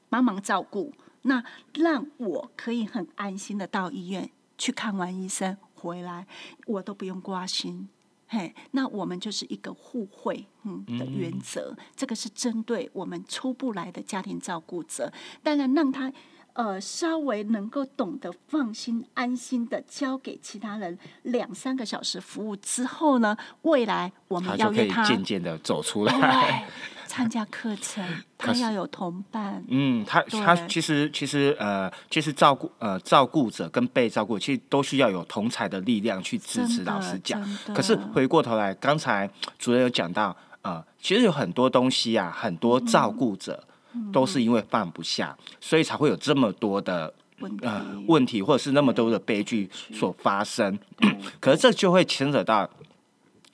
[0.07, 0.93] 帮忙照顾。
[1.29, 1.43] 那
[1.75, 6.25] 让我可以很安心的到医院去看完医生回来，
[6.65, 7.87] 我都不用挂心。
[8.27, 15.13] 嘿，那我们就是一个互惠嗯的原则，这个是针对我们出不来的家庭照顾者，
[15.43, 16.11] 当然让他
[16.53, 26.67] 呃稍微能够懂得放心安心的交给其他人两三个小时服务之后呢，未来我们要可以他渐渐的走出来。
[27.07, 28.05] 参加课程，
[28.37, 29.63] 他要有同伴。
[29.67, 36.83] 嗯，他他其实其实呃，其实照顾呃照顾者跟被照顾，其实都需要有同才的力量去支持。
[36.83, 43.63] 老师讲，可是回过头来，刚才主任有讲到，呃，其实有很多东西啊，很多照顾者
[44.11, 47.13] 都是因为放不下，所以才会有这么多的
[47.61, 50.77] 呃问题，或者是那么多的悲剧所发生。
[51.39, 52.69] 可是这就会牵扯到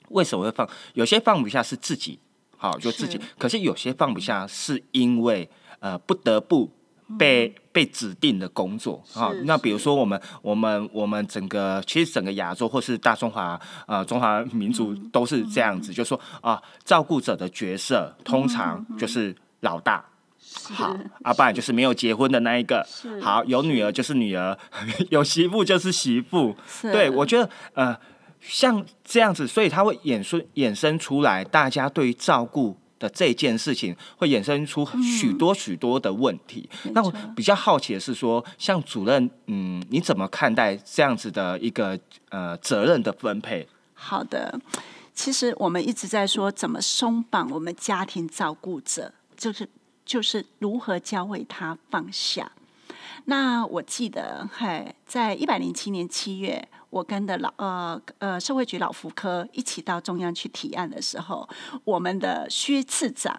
[0.08, 0.68] 为什么会放？
[0.94, 2.18] 有些放不下是自己。
[2.58, 3.20] 好，就自己。
[3.38, 6.70] 可是有些放不下，是因为呃不得不
[7.18, 9.02] 被被指定的工作。
[9.12, 20.02] 好，那比如说我们我们我们整个其实整个亚洲或是大中华呃中华民族都是这样子，就说啊照顾者的角色通常就是老大，
[20.62, 22.86] 好，啊不然就是没有结婚的那一个，
[23.20, 24.58] 好有女儿就是女儿，
[25.10, 26.56] 有媳妇就是媳妇。
[26.82, 27.96] 对我觉得呃。
[28.38, 36.68] 像这样子，所以他会衍生衍生出来，大家对于照顾的这件事情，会衍生出许多许多的问题。
[36.92, 43.66] 那我比较好奇的是说，像主任，嗯，你怎么看待这样子的一个呃责任的分配？
[43.94, 44.60] 好的，
[45.12, 49.68] 其实我们一直在说怎么松绑我们家庭照顾者，就是
[50.06, 52.50] 就是如何教会他放下。
[53.26, 56.66] 那我记得，嘿，在一百零七年七月。
[56.88, 61.46] 我跟的老呃呃社会局老福科一起到中央去提案的时候，
[61.84, 63.38] 我们的薛次长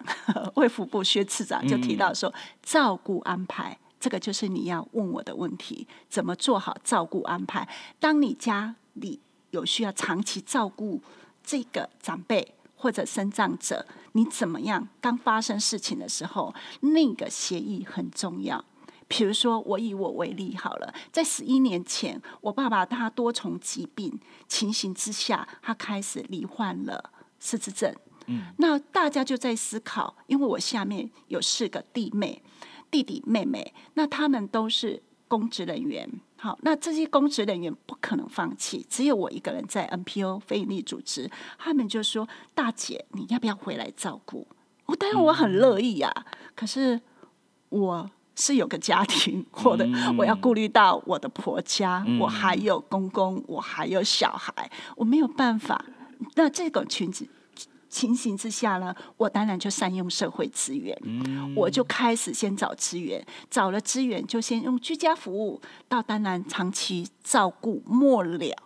[0.54, 7.66] 卫福部薛次长就提到说，照顾安排这个就是你要问我的问题，怎么做好照顾安排？
[7.98, 9.18] 当你家里
[9.50, 11.02] 有需要长期照顾
[11.42, 14.88] 这个长辈或者生长者，你怎么样？
[15.00, 18.64] 刚发生事情的时候，那个协议很重要。
[19.08, 27.10] 比如说，我以我为例好了，在十一年前，我爸爸他多重疾病情形之下，他开始罹患了
[27.40, 27.94] 失智症。
[28.26, 32.42] 嗯，那大家就在思考，因为我下面有四个弟妹、
[32.90, 36.20] 弟弟妹妹，那他们都是公职人员。
[36.38, 44.46] 好，那这些公职人员不可能放弃，只有我一个人在 NPO 非营利组织，他们就说：“大姐，你要不要回来照顾？”
[44.86, 46.10] 我当然我很乐意呀，
[46.54, 47.00] 可是
[47.68, 48.10] 我。
[48.40, 49.84] 是有个家庭， 我的
[50.16, 55.84] 我要顾虑到我的婆家，我还有公公，我还有小孩，我没有办法。
[56.36, 57.26] 那这种群子
[57.88, 60.96] 情形之下呢，我当然就善用社会资源，
[61.56, 68.56] 我就开始先找资源，找了资源就先用居家服务，到当然长期照顾末了，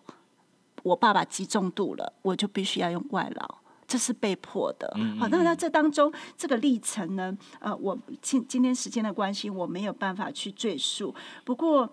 [0.83, 3.59] 我爸爸极重度了，我就必须要用外劳。
[3.85, 7.37] 这是被迫的，好，那那这当中这个历程呢？
[7.59, 11.15] 呃，我今今天时间的关系，我没有办法去赘述。
[11.45, 11.93] 不过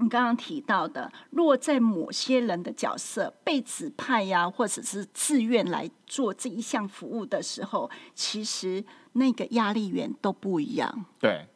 [0.00, 8.82] 你刚刚提到的，若在某些人的角色被指派呀，或者是自愿来做这一项服务的时候，其实
[9.12, 11.04] 那个压力源都不一样。
[11.18, 11.46] 对，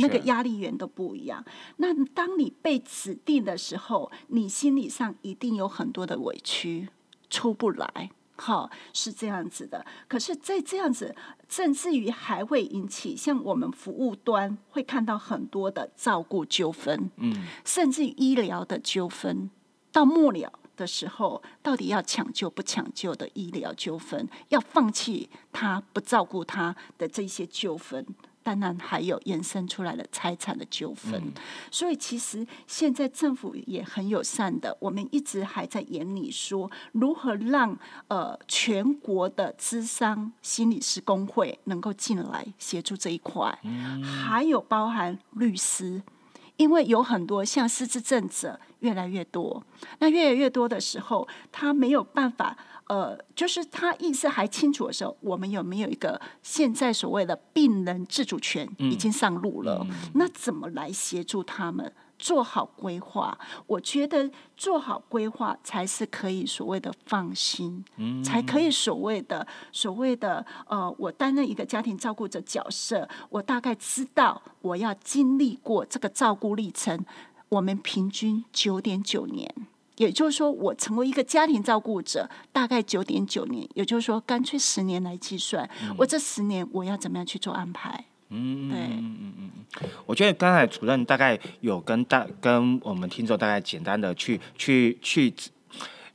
[0.00, 1.44] 那个压力源都不一样。
[1.76, 6.88] 那当你被指定的时候，你心理上一定有很多的委屈，
[7.30, 8.10] 出不来。
[8.44, 9.86] 好，是这样子的。
[10.08, 11.14] 可是，在这样子，
[11.48, 19.48] 甚至于还会引起像我们服务端会看到很多的照顾纠纷，嗯，甚至于医疗的纠纷，
[19.92, 28.04] 到末了的时候，到底要抢救不抢救的医疗纠纷，要放弃他不照顾他的这些纠纷。
[28.42, 31.32] 当然还有延伸出来的财产的纠纷，
[31.70, 37.78] 所以其实现在政府也很友善的，我们一直还在眼里说如何让
[38.08, 43.58] 呃全国的资商心理师工会能够进来协助这一块，
[44.02, 46.02] 还有包含律师，
[46.62, 49.60] 因为有很多像失智症者越来越多，
[49.98, 52.56] 那越来越多的时候，他没有办法，
[52.86, 59.84] 呃，就是他意识还清楚的时候，我们有没有一个现在所谓的病人自主权已经上路了？
[60.14, 61.92] 那怎么来协助他们？
[62.22, 67.84] 做好规划，我觉得做好规划才是可以所谓的放心，
[68.24, 77.04] 才可以所谓的所谓的呃，我担任一个家庭照顾者角色，我大概知道我要经历过这个照顾历程，
[77.48, 79.52] 我们平均九点九年，
[79.96, 85.68] 也就是说，我成为一个家庭照顾者大概九点九年，也就是说，干脆十年来计算，
[85.98, 88.04] 我这十年我要怎么样去做安排？
[88.32, 89.32] 嗯，对，嗯嗯。
[89.38, 95.32] 嗯我觉得刚才主任大概有跟大跟我们听众大概简单的去去去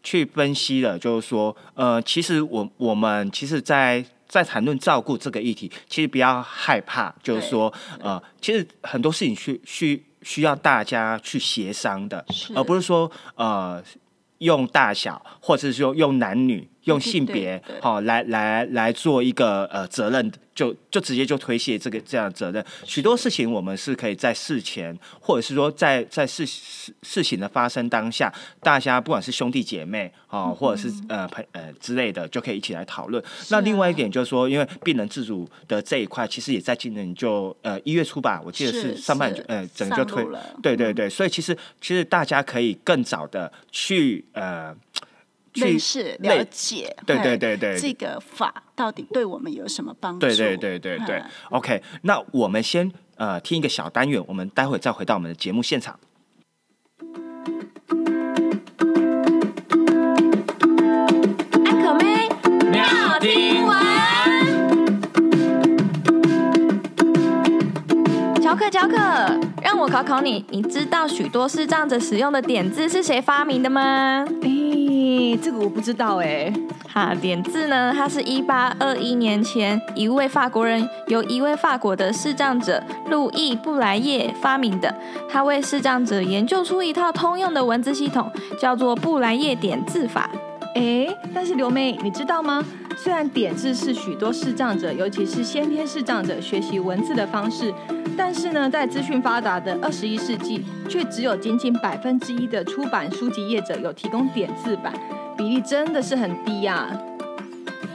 [0.03, 13.83] 去分析了，就是说，呃，其实我我们其实，在在谈论照顾这个议题，其实不要害怕，就是说，呃，其实很多事情需需需要大家去协商的，而不是说，呃，
[14.37, 16.69] 用大小，或者是说用男女。
[16.87, 22.65] 用性别好来来来做一个呃责任，就就直接就推卸这个这样的责任。
[22.83, 33.23] 许多事情我们是可以在事前，或者是说在在事事事情的发生当下，大家不管是兄弟姐妹啊，或者是呃朋呃之类的，就可以一起来讨论。
[33.49, 40.25] 那另外一点就是说，因为病人自主的这一块，其实也在今年就呃一月初吧，我记得是上半就呃整个就推，
[40.63, 44.73] 对对对，所以其实其实大家可以更早的去呃。
[45.57, 50.25] 认识了解，对对对对，这个法到底对我们有什么帮助？
[50.27, 51.21] 对对对对对。
[51.49, 55.99] OK，那我们先呃听一个小单元，我们待会再回到我们的节目现场。
[61.65, 62.29] 安可妹，
[62.71, 63.77] 妙听完。
[68.41, 69.46] 乔克乔克，让
[69.79, 74.25] 我考考你，你知道许多视障者使用的点字是谁发明的吗？
[74.41, 76.51] 诶这个我不知道哎，
[76.91, 77.93] 哈，点字呢？
[77.95, 84.93] 它是一八二一年前一位法国人由一位法国的视障者路易布莱叶发明的。
[85.29, 90.27] 他为视障者研究出一套通用的文字系统，叫做布莱叶点字法。
[90.73, 92.65] 哎，但是刘妹，你知道吗？
[92.95, 97.71] 虽然点字是许多视障者，尤其是先天视障者学习文字的方式，
[98.17, 104.91] 但是呢，在资讯发达的二十一世纪，却只有仅仅百分之一的出版书籍业者有提供点字版，
[105.37, 106.89] 比例真的是很低呀。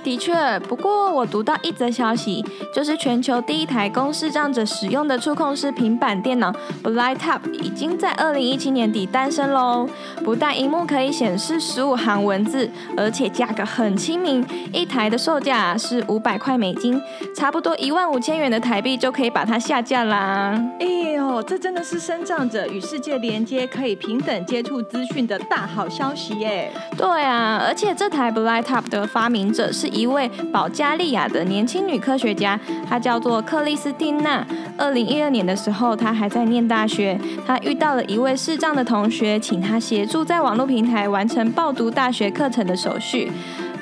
[0.02, 2.44] 的确，不过我读到一则消息，
[2.74, 9.88] 就是全球第一台供视障者使用的触控式平板电脑 BlightTap 已经在二零一七年底诞生喽。
[10.24, 17.00] 不但荧幕可以显示十五行文字，而且价格很亲民，一台的售价是五百块美金，
[17.36, 20.60] 差不多一万五千元的台币就可以把它下架啦。
[20.80, 26.72] 哎呦，这真的是身障者与世界连接，可以平等接触资讯的大好消息耶！
[26.96, 29.91] 对啊，而且这台 BlightTap 的发明者是。
[29.92, 34.46] 一位保加利亚的年轻女科学家，她叫做克里斯汀娜。
[34.78, 43.30] 二零一二年的时候，她还在念大学，她遇到了一位视障的同学，请她协助在网络平台完成报读大学课程的手续。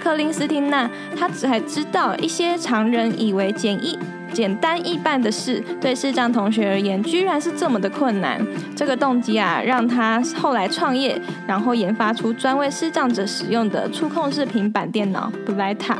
[0.02, 3.98] 克林斯汀娜，她才知道一些常人以为简易。
[4.32, 8.40] 简单易办的事，对视障同学而言，居然是这么的困难。
[8.76, 15.98] 这个动机啊，让他后来创业，然后研发出专为视障者使用的触控式平板电脑 BlightTap。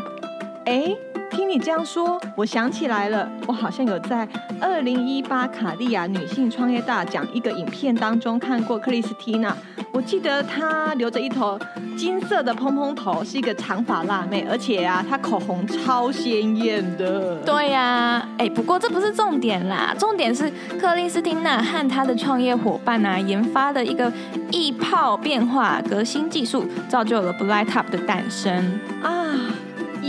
[0.64, 1.09] 哎。
[1.30, 4.28] 听你这样说，我想起来了，我好像有在
[4.60, 9.56] 二零一八卡地亚女性创业大奖一个影片当中看过克里斯蒂娜。
[9.92, 11.58] 我记得她留着一头
[11.96, 17.36] 金色的蓬蓬头，是一个长发辣妹，而且啊，她口红超鲜艳的。
[17.44, 20.50] 对呀，哎，不过这不是重点啦，重点是
[20.80, 24.12] 克里斯蒂娜和她的创业伙伴啊，研发的一个
[24.50, 29.26] 易泡变化革新技术，造就了 BlightTap 的诞生啊。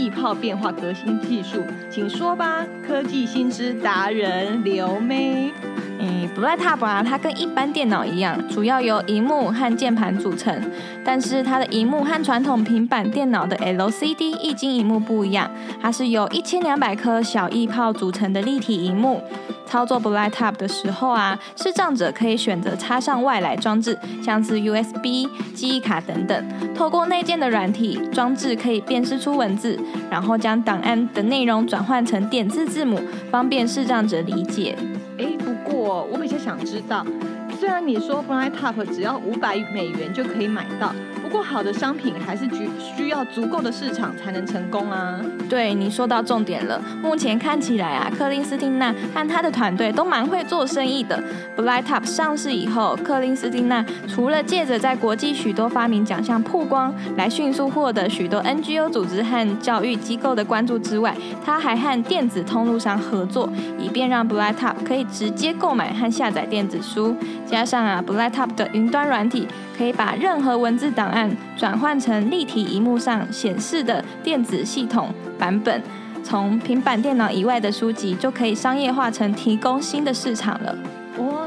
[0.02, 5.52] 易泡变化革新技术，请说吧，科技新知达人刘妹。
[6.00, 10.52] 嗯，BlightTap 啊，它跟一般电脑一样，主要由荧幕和键盘组成。
[11.04, 15.48] 但是它的荧幕和传统平板电脑的 LCD 液晶荧幕不一样，
[15.80, 19.22] 它是由一千两百颗小易泡组成的立体荧幕。
[19.72, 26.44] 操作 BlightTap 的时候啊，视障者可以选择插上外来装置，像是 USB、记忆卡等等。
[26.74, 33.00] 透过内建的软体装置，可以辨识出文字，然后将档案的内容转换成点字字母，
[33.30, 34.76] 方便视障者理解。
[35.16, 37.02] 哎，不过我比较想知道，
[37.58, 40.92] 虽然你说 BlightTap 只要五百美元就可以买到。
[41.32, 45.18] 过好的商品还是需需要足够的市场才能成功啊。
[45.48, 51.22] 对你说到重点了，目前看起来啊，克林斯汀娜和他的团队都蛮会做生意的。
[51.56, 67.16] Blight Up 上市以后，克林斯汀娜除了借着在国际许多发明奖项曝光，来迅速获得许多 NGO 组织和教育机构的关注之外，他还和电子通路商合作，以便让 Blight Up 可以直接购买和下载电子书。
[67.52, 69.46] 加上啊，Blight Up 的云端软体
[69.76, 75.82] 可以把任何文字档案转换成立体荧幕上显示的电子系统版本，
[76.24, 80.74] 从平板电脑以外的书籍就可以商业化成提供新的市场了。
[81.18, 81.46] 哇，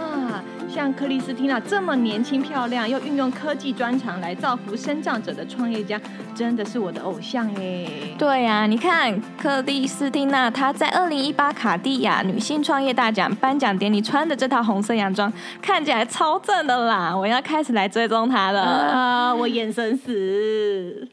[0.75, 5.97] 像克里斯汀娜这么年轻漂亮，又运用科技专长来造福生长者的创业家，
[6.35, 7.89] 真的是我的偶像耶。
[8.17, 17.15] 对呀、你看克里斯汀娜，她在二零一八卡地亚女性创业大奖颁奖典礼穿的这套红色洋装，看起来超正的啦！
[17.15, 18.61] 我要开始来追踪她了。
[18.91, 21.07] 啊，我眼神死。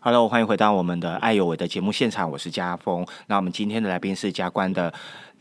[0.00, 3.06] Hello，欢迎回到我们的爱有为的节目现场，我是家峰。
[3.28, 4.92] 那我们今天的来宾是家官的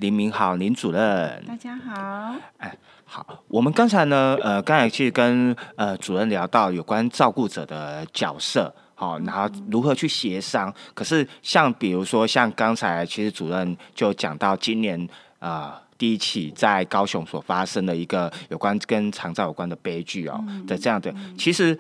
[0.02, 1.44] 林明好林主任。
[1.48, 2.36] 大家好。
[2.58, 2.76] 哎
[3.06, 10.74] 好，我们刚才呢，呃，刚才去跟呃主任聊到有关照顾者的角色，好、然后如何去协商。
[10.96, 21.80] 可是像比如说像刚才其实主任就讲到今年呃第一起在高雄所发生的一个有关跟长照有关的悲剧哦、的这样的，其实。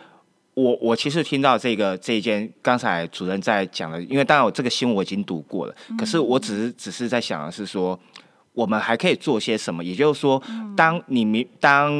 [0.53, 7.97] 我我其实听到这个这一件，刚才主任在讲的，因为当然我这个新闻我已经读过了，可是我只是只是在想的是说，
[8.53, 9.83] 我们还可以做些什么？
[9.83, 10.41] 也就是说，
[10.75, 11.91] 当你明当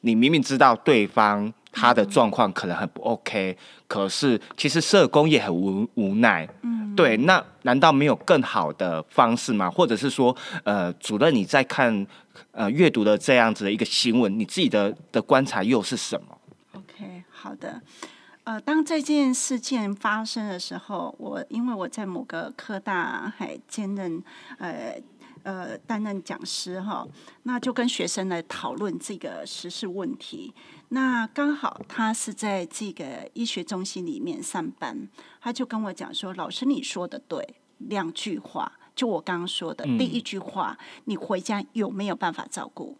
[0.00, 6.48] 你明明知道对方他的状况可能很不 OK，可是其实社工也很无无奈。
[6.62, 9.70] 嗯，对，那难道没有更好的方式吗？
[9.70, 12.06] 或者是说，呃，主任你在看
[12.50, 16.38] 呃阅读的这样子的一个新闻，你自己的的观察又是什么
[16.72, 17.80] ？OK，好的。
[18.44, 24.20] 呃，当这件事件发生的时候，我因为我在某个科大还兼任
[24.58, 25.00] 呃
[25.42, 27.06] 呃担任讲师哈，
[27.44, 30.54] 那就跟学生来讨论这个时事问题。
[30.88, 35.08] 那刚好他是在这个医学中心里面上班，
[35.40, 42.96] 他就跟我讲说：“老师，你说的对，两句话，就我刚刚说的，第一句话，你回家有没有办法照顾？”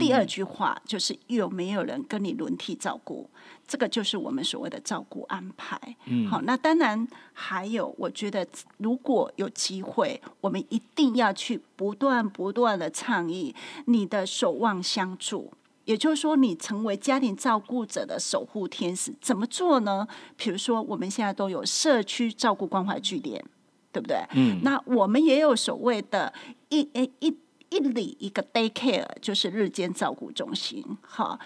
[0.00, 3.28] 第二句话就是有没有人跟你轮替照顾，
[3.66, 5.78] 这个就是我们所谓的照顾安排。
[6.06, 8.46] 嗯，好，那当然还有，我觉得
[8.78, 13.54] 如果有机会，我们一定要去不断不断的倡议
[13.84, 15.52] 你的守望相助。
[15.84, 20.08] 也就是说，你成为家庭照顾者的守护天使，怎么做呢？
[20.38, 23.44] 比如说，我们现在都有社区照顾关怀据点，
[23.92, 24.16] 对不对？
[24.34, 26.32] 嗯，那我们也有所谓的
[26.70, 27.36] 一诶一。
[27.70, 31.38] 一里一个 daycare 就是日间照顾中心，好，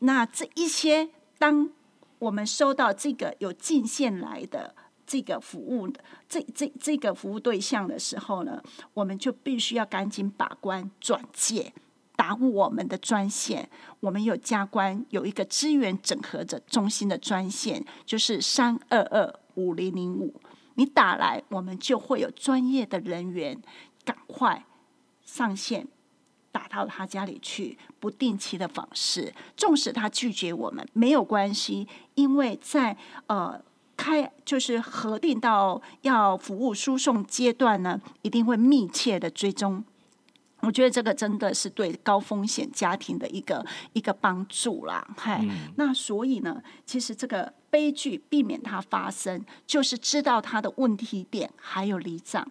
[0.00, 1.70] 那这一些当
[2.18, 4.74] 我们收到这个有进线来的
[5.06, 8.62] 这个服务的这这这个服务对象的时候呢，
[8.94, 11.72] 我们就必须要赶紧把关转介。
[12.16, 20.32] 打我们的专线，我们有加关有一个资源整合的中心的专线，就是三二二五零零五。
[20.76, 23.60] 你打来，我们就会有专业的人员
[24.04, 24.64] 赶快
[25.34, 25.84] 上线，
[26.52, 29.34] 打到他家里去，不定期的访视。
[29.56, 33.60] 纵使他拒绝我们，没有关系，因为在呃
[33.96, 39.82] 开就是核定到要服务输送阶段呢，一定会密切的追踪。
[40.60, 52.48] 我觉得这个真的是对高风险家庭的一个一个帮助啦，嗨、那所以呢，其实这个悲剧避免它发生，就是知道它的问题点，还有离长。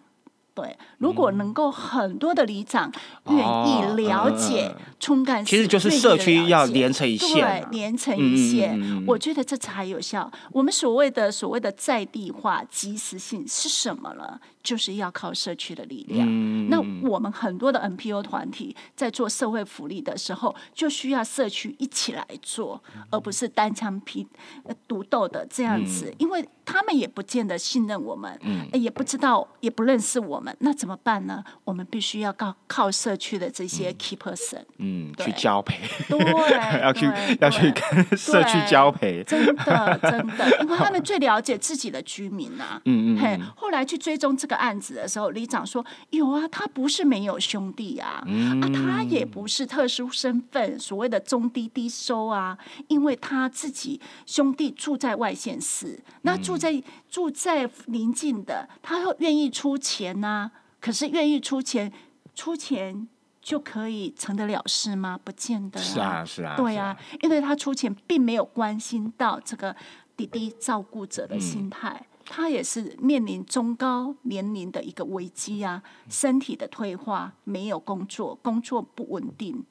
[0.54, 2.90] 对，如果能够很多的里长
[3.28, 7.60] 愿意了解冲干，其实就是社区要连成一线啊。
[7.60, 10.30] 对，连成一线，我觉得这才有效。
[10.52, 14.40] 我们所谓的所谓的在地化、及时性是什么了？
[14.62, 16.26] 就是要靠社区的力量。
[16.26, 24.26] 嗯那我们很多的 NPO 团体在做社会福利的时候，就需要社区一起来做，而不是单枪匹
[24.62, 26.14] 呃独斗的这样子，嗯。
[26.18, 28.66] 因为他们也不见得信任我们，嗯。
[28.72, 31.42] 也不知道也不认识我们，那怎么办呢？
[31.64, 35.26] 我们必须要靠靠社区的这些 key person，嗯，对。
[35.26, 35.78] 去交配，
[36.08, 36.18] 对
[36.82, 37.06] 要去
[37.40, 39.22] 要去跟社区交配。
[39.24, 52.56] 真的真的， 因为他们最了解自己的居民呐、嗯嗯嘿，后来去追踪这个案子的时候，里长说有啊，他不是没有兄弟啊，嗯啊，他也不是特殊身份，所谓的中低低收啊，
[52.88, 56.82] 因为他自己兄弟住在外县市，那住在、
[57.14, 60.50] 住在邻近的，他会愿意出钱呐、
[60.80, 61.92] 可是愿意出钱，
[62.34, 63.06] 出钱
[63.40, 65.16] 就可以成得了事吗？
[65.22, 69.76] 不见得、是啊，是啊，对啊，因为他出钱并没有关心到这个
[70.16, 79.64] 滴滴照顾者的心态，他也是面临中高年龄的一个危机啊，身体的退化，没有工作，工作不稳定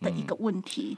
[0.00, 0.96] 的一个问题。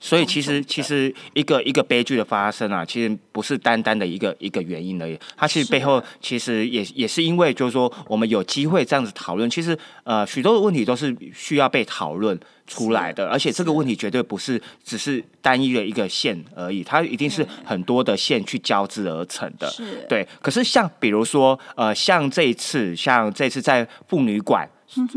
[0.00, 19.68] 所以其实其实一个一个悲剧的发生啊，其实不是单单的一个一个原因而已，它其实背后其实也也是因为就是说我们有机会这样子讨论，其实呃许多的问题都是需要被讨论出来的，而且这个问题绝对不是只是单一的一个线而已，它一定是很多的线去交织而成的。
[19.70, 24.68] 是，对，可是像比如说，呃，像这一次，像这次在妇女馆。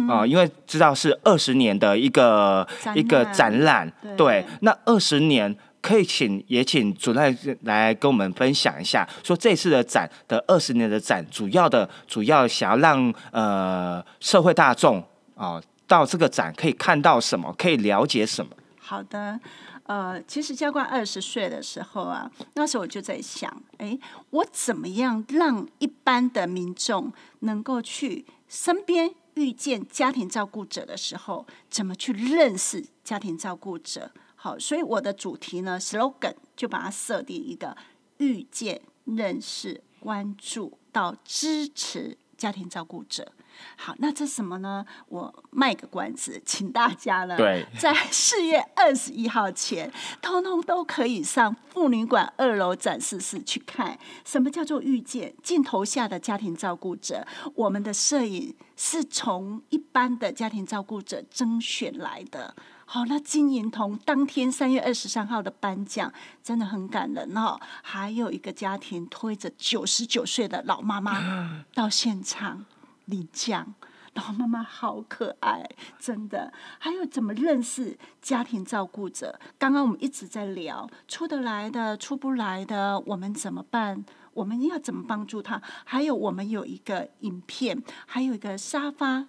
[0.09, 4.15] 啊、因为知道是二十年的一个一个展览，对。
[4.17, 15.03] 对，那二十年可以请也请主任来跟我们分享一下，说这次的展的二十年的展，主要的主要想要让呃社会大众
[15.35, 18.51] 啊、到这个展可以看到什么，可以了解什么。
[18.79, 19.39] 好的，
[19.83, 23.97] 呃，其实教官二十岁的时候啊，那时候我就在想，哎，
[24.29, 34.11] 我怎么样让一般的民众能够去身边遇见家庭照顾者的时候，怎么去认识家庭照顾者？
[34.35, 37.75] 好，所以我的主题呢，slogan 就把它设定一个
[38.17, 43.31] 遇见、认识、关注到支持家庭照顾者。
[43.77, 44.85] 好，那这什么呢？
[45.07, 49.91] 我卖个关子，请大家呢，对在四月二十一号前，
[50.21, 57.25] 通通都可以上妇女馆二楼展示室去看，什么叫做遇见镜头下的家庭照顾者。
[57.53, 62.55] 我们的摄影是从一般的家庭照顾者甄选来的。
[62.87, 67.59] 好，那金银铜当天三月二十三号的颁奖真的很感人哦。
[67.81, 72.63] 还有一个家庭推着九十九岁的老妈妈 到现场
[73.05, 73.73] 领奖，
[74.13, 75.67] 老妈妈好可爱，
[75.99, 76.51] 真的。
[76.79, 79.39] 还有怎么认识家庭照顾者？
[79.57, 84.05] 刚刚我们一直在聊，出得来的、出不来的，我们怎么办？
[84.33, 85.61] 我们要怎么帮助他？
[85.85, 89.27] 还有我们有一个影片，还有一个沙发。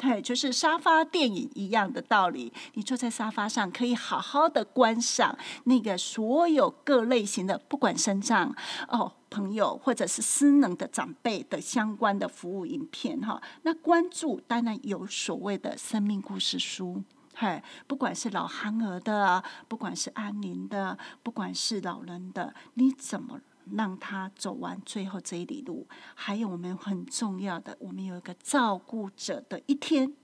[0.00, 2.50] 对，就是沙发电影一样的道理。
[2.72, 8.56] 你坐在沙发上，可以好好的观赏那个所有各类型的，不管身障
[8.88, 13.42] 哦朋友或者是失能的长辈的相关的服务影片哈。
[13.60, 17.04] 那关注当然有所谓的生命故事书。
[17.34, 23.38] 嗨，不管是老憨儿的，不管是安宁的，不管是老人的，你怎么
[23.76, 25.86] 让他走完最后这一里路？
[26.14, 30.14] 还有我们很重要的，我们有一个照顾者的一天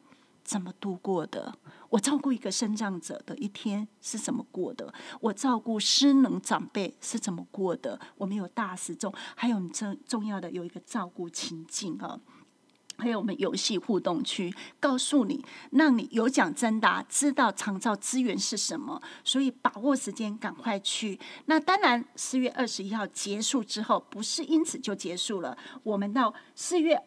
[0.44, 1.58] 怎么度过的？
[1.90, 4.92] 我照顾一个生长者的一天是怎么过的？
[5.20, 7.98] 我照顾失能长辈是怎么过的？
[8.16, 12.20] 我们有大时钟，还有重重要的有一个照顾情境啊。
[12.98, 21.18] 还有我们游戏互动区，告诉你，让你有奖征答，知道长照资源是什么，所以把握时间，赶快去。
[21.44, 27.00] 那当然，四月二十一号结束之后，不是因此就结束了，我们到四月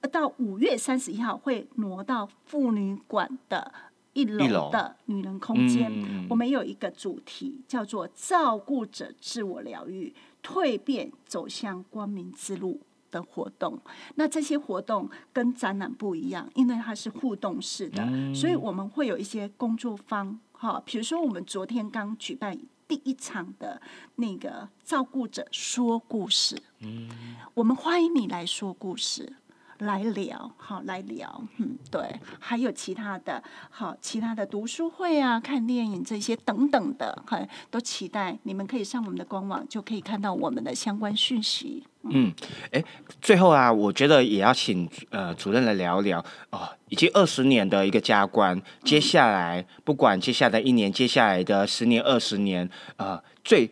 [0.00, 3.72] 呃到五月三十一号会挪到妇女馆的
[4.12, 6.26] 一一楼楼的女人空间。
[6.28, 12.80] 我们有一个主题叫做“照顾者自我疗愈，蜕变走向光明之路”。
[13.16, 13.78] 的活动，
[14.16, 18.04] 那这些活动跟展览不一样，因为它是互动式的，
[18.34, 22.56] 所以我们会有一些工作坊，哈，比如说我们昨天刚举办
[22.86, 23.80] 第一场的
[24.16, 27.08] 那个照顾者说故事，嗯，
[27.54, 29.36] 我们欢迎你来说故事。
[29.80, 41.84] 来聊，好来聊，嗯，对，还有其他的，好，其他的读书会啊、看电影这些等等的，哈，都期待你们可以上我们的官网，就可以看到我们的相关讯息。
[42.10, 42.32] 嗯，
[42.70, 42.82] 哎，
[43.20, 53.70] 最后啊，我觉得也要请呃主任来聊聊哦，已经二十年的一个加官，接下来不管接下来一年，接下来的十年、二十年，呃，最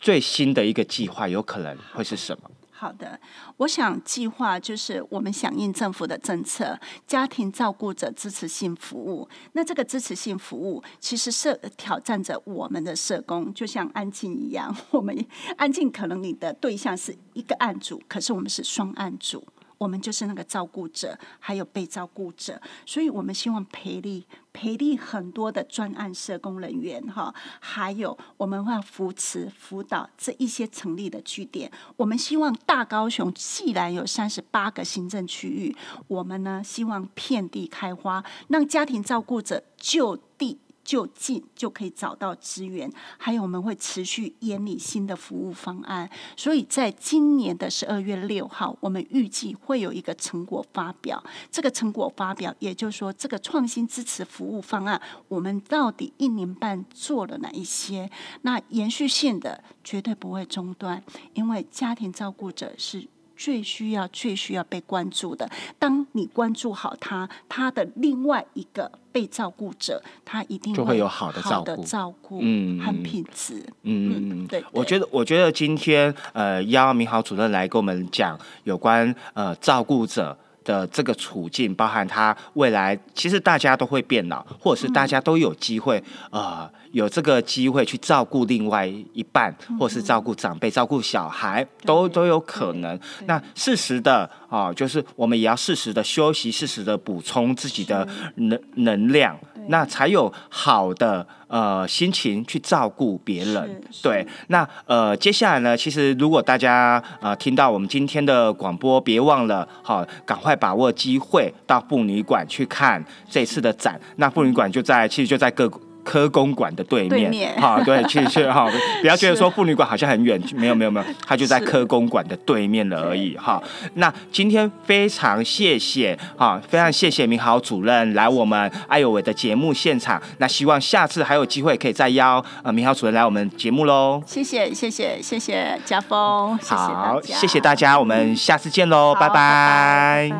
[0.00, 2.50] 最新的一个计划有可能会是什么？
[2.84, 3.18] 好的，
[3.56, 9.26] 我想计划就是我们响应政府的政策，家庭照顾者支持性服务。
[9.52, 14.76] 那这个支持性服务其实是挑战着我们的社工，就像安静一样。
[14.90, 15.16] 我们
[15.56, 19.42] 安静可能你的对象是一个案组，可是我们是双案组。
[19.84, 24.24] 我们就是那个照顾者，还有被照顾者，所以我们希望培力
[24.54, 31.70] 培力很多的专案社工人员哈，还有我们会扶持辅导这一些成立的据点。
[31.98, 35.76] 我们希望大高雄既然有三十八个行政区域，
[36.08, 40.58] 我们呢希望遍地开花，让家庭照顾者就地。
[40.84, 46.08] 就近就可以找到资源，还有我们会持续研拟新的服务方案。
[46.36, 51.22] 所以在今年的十二月六号，我们预计会有一个成果发表。
[51.50, 58.10] 这个成果发表，也就是说，这个创新支持服务方案，我们到底一年半做了哪一些？
[58.42, 63.08] 那延续性的绝对不会中断，因为家庭照顾者是。
[63.36, 65.48] 最需要、最需要被关注的。
[65.78, 73.64] 当你关注好他，他的另外一个被照顾者，他一定就会有好的照顾照顾，嗯很品质。
[73.82, 92.98] 嗯，对，我觉得，我觉得今天呃，邀明豪主任来跟我们讲有关呃照顾者的这个处境，包含他未来，其实大家都会变老，或者是大家都有机会呃有这个机会去照顾另外一半，或是照顾长辈、照顾小孩，都都有可能。
[93.26, 99.38] 那适时的啊，就是我们也要适时的休息，适时的补充自己的能能量，
[99.68, 103.80] 那才有好的呃心情去照顾别人。
[104.02, 114.00] 对，那呃接下来呢，其实如果大家呃听到我们今天的广播，别忘了好，赶快把握机会到妇女馆去看这次的展。
[114.16, 115.70] 那妇女馆就在其实就在各。
[116.04, 123.60] 科公馆的对面，哈，对，去去哈， 不要觉得说妇女馆好像很远，没有没有没有，它就在科公馆的对面了而已哈。
[123.94, 130.22] 那今天非常谢谢哈，非常谢谢明豪主任来我们艾有伟的节目现场。
[130.38, 134.22] 那希望下次还有机会可以再邀呃明豪主任来我们节目喽。
[134.26, 140.30] 谢谢，谢谢，谢谢家峰，谢谢大好，谢谢大家，我们下次见喽，拜拜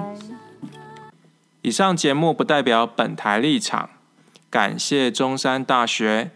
[1.63, 3.89] 以上节目不代表本台立场。
[4.55, 6.31] 感谢中山大学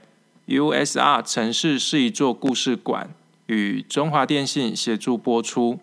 [0.48, 3.14] USR 城市是一座故事馆
[3.46, 5.78] 与中华电信协助播出。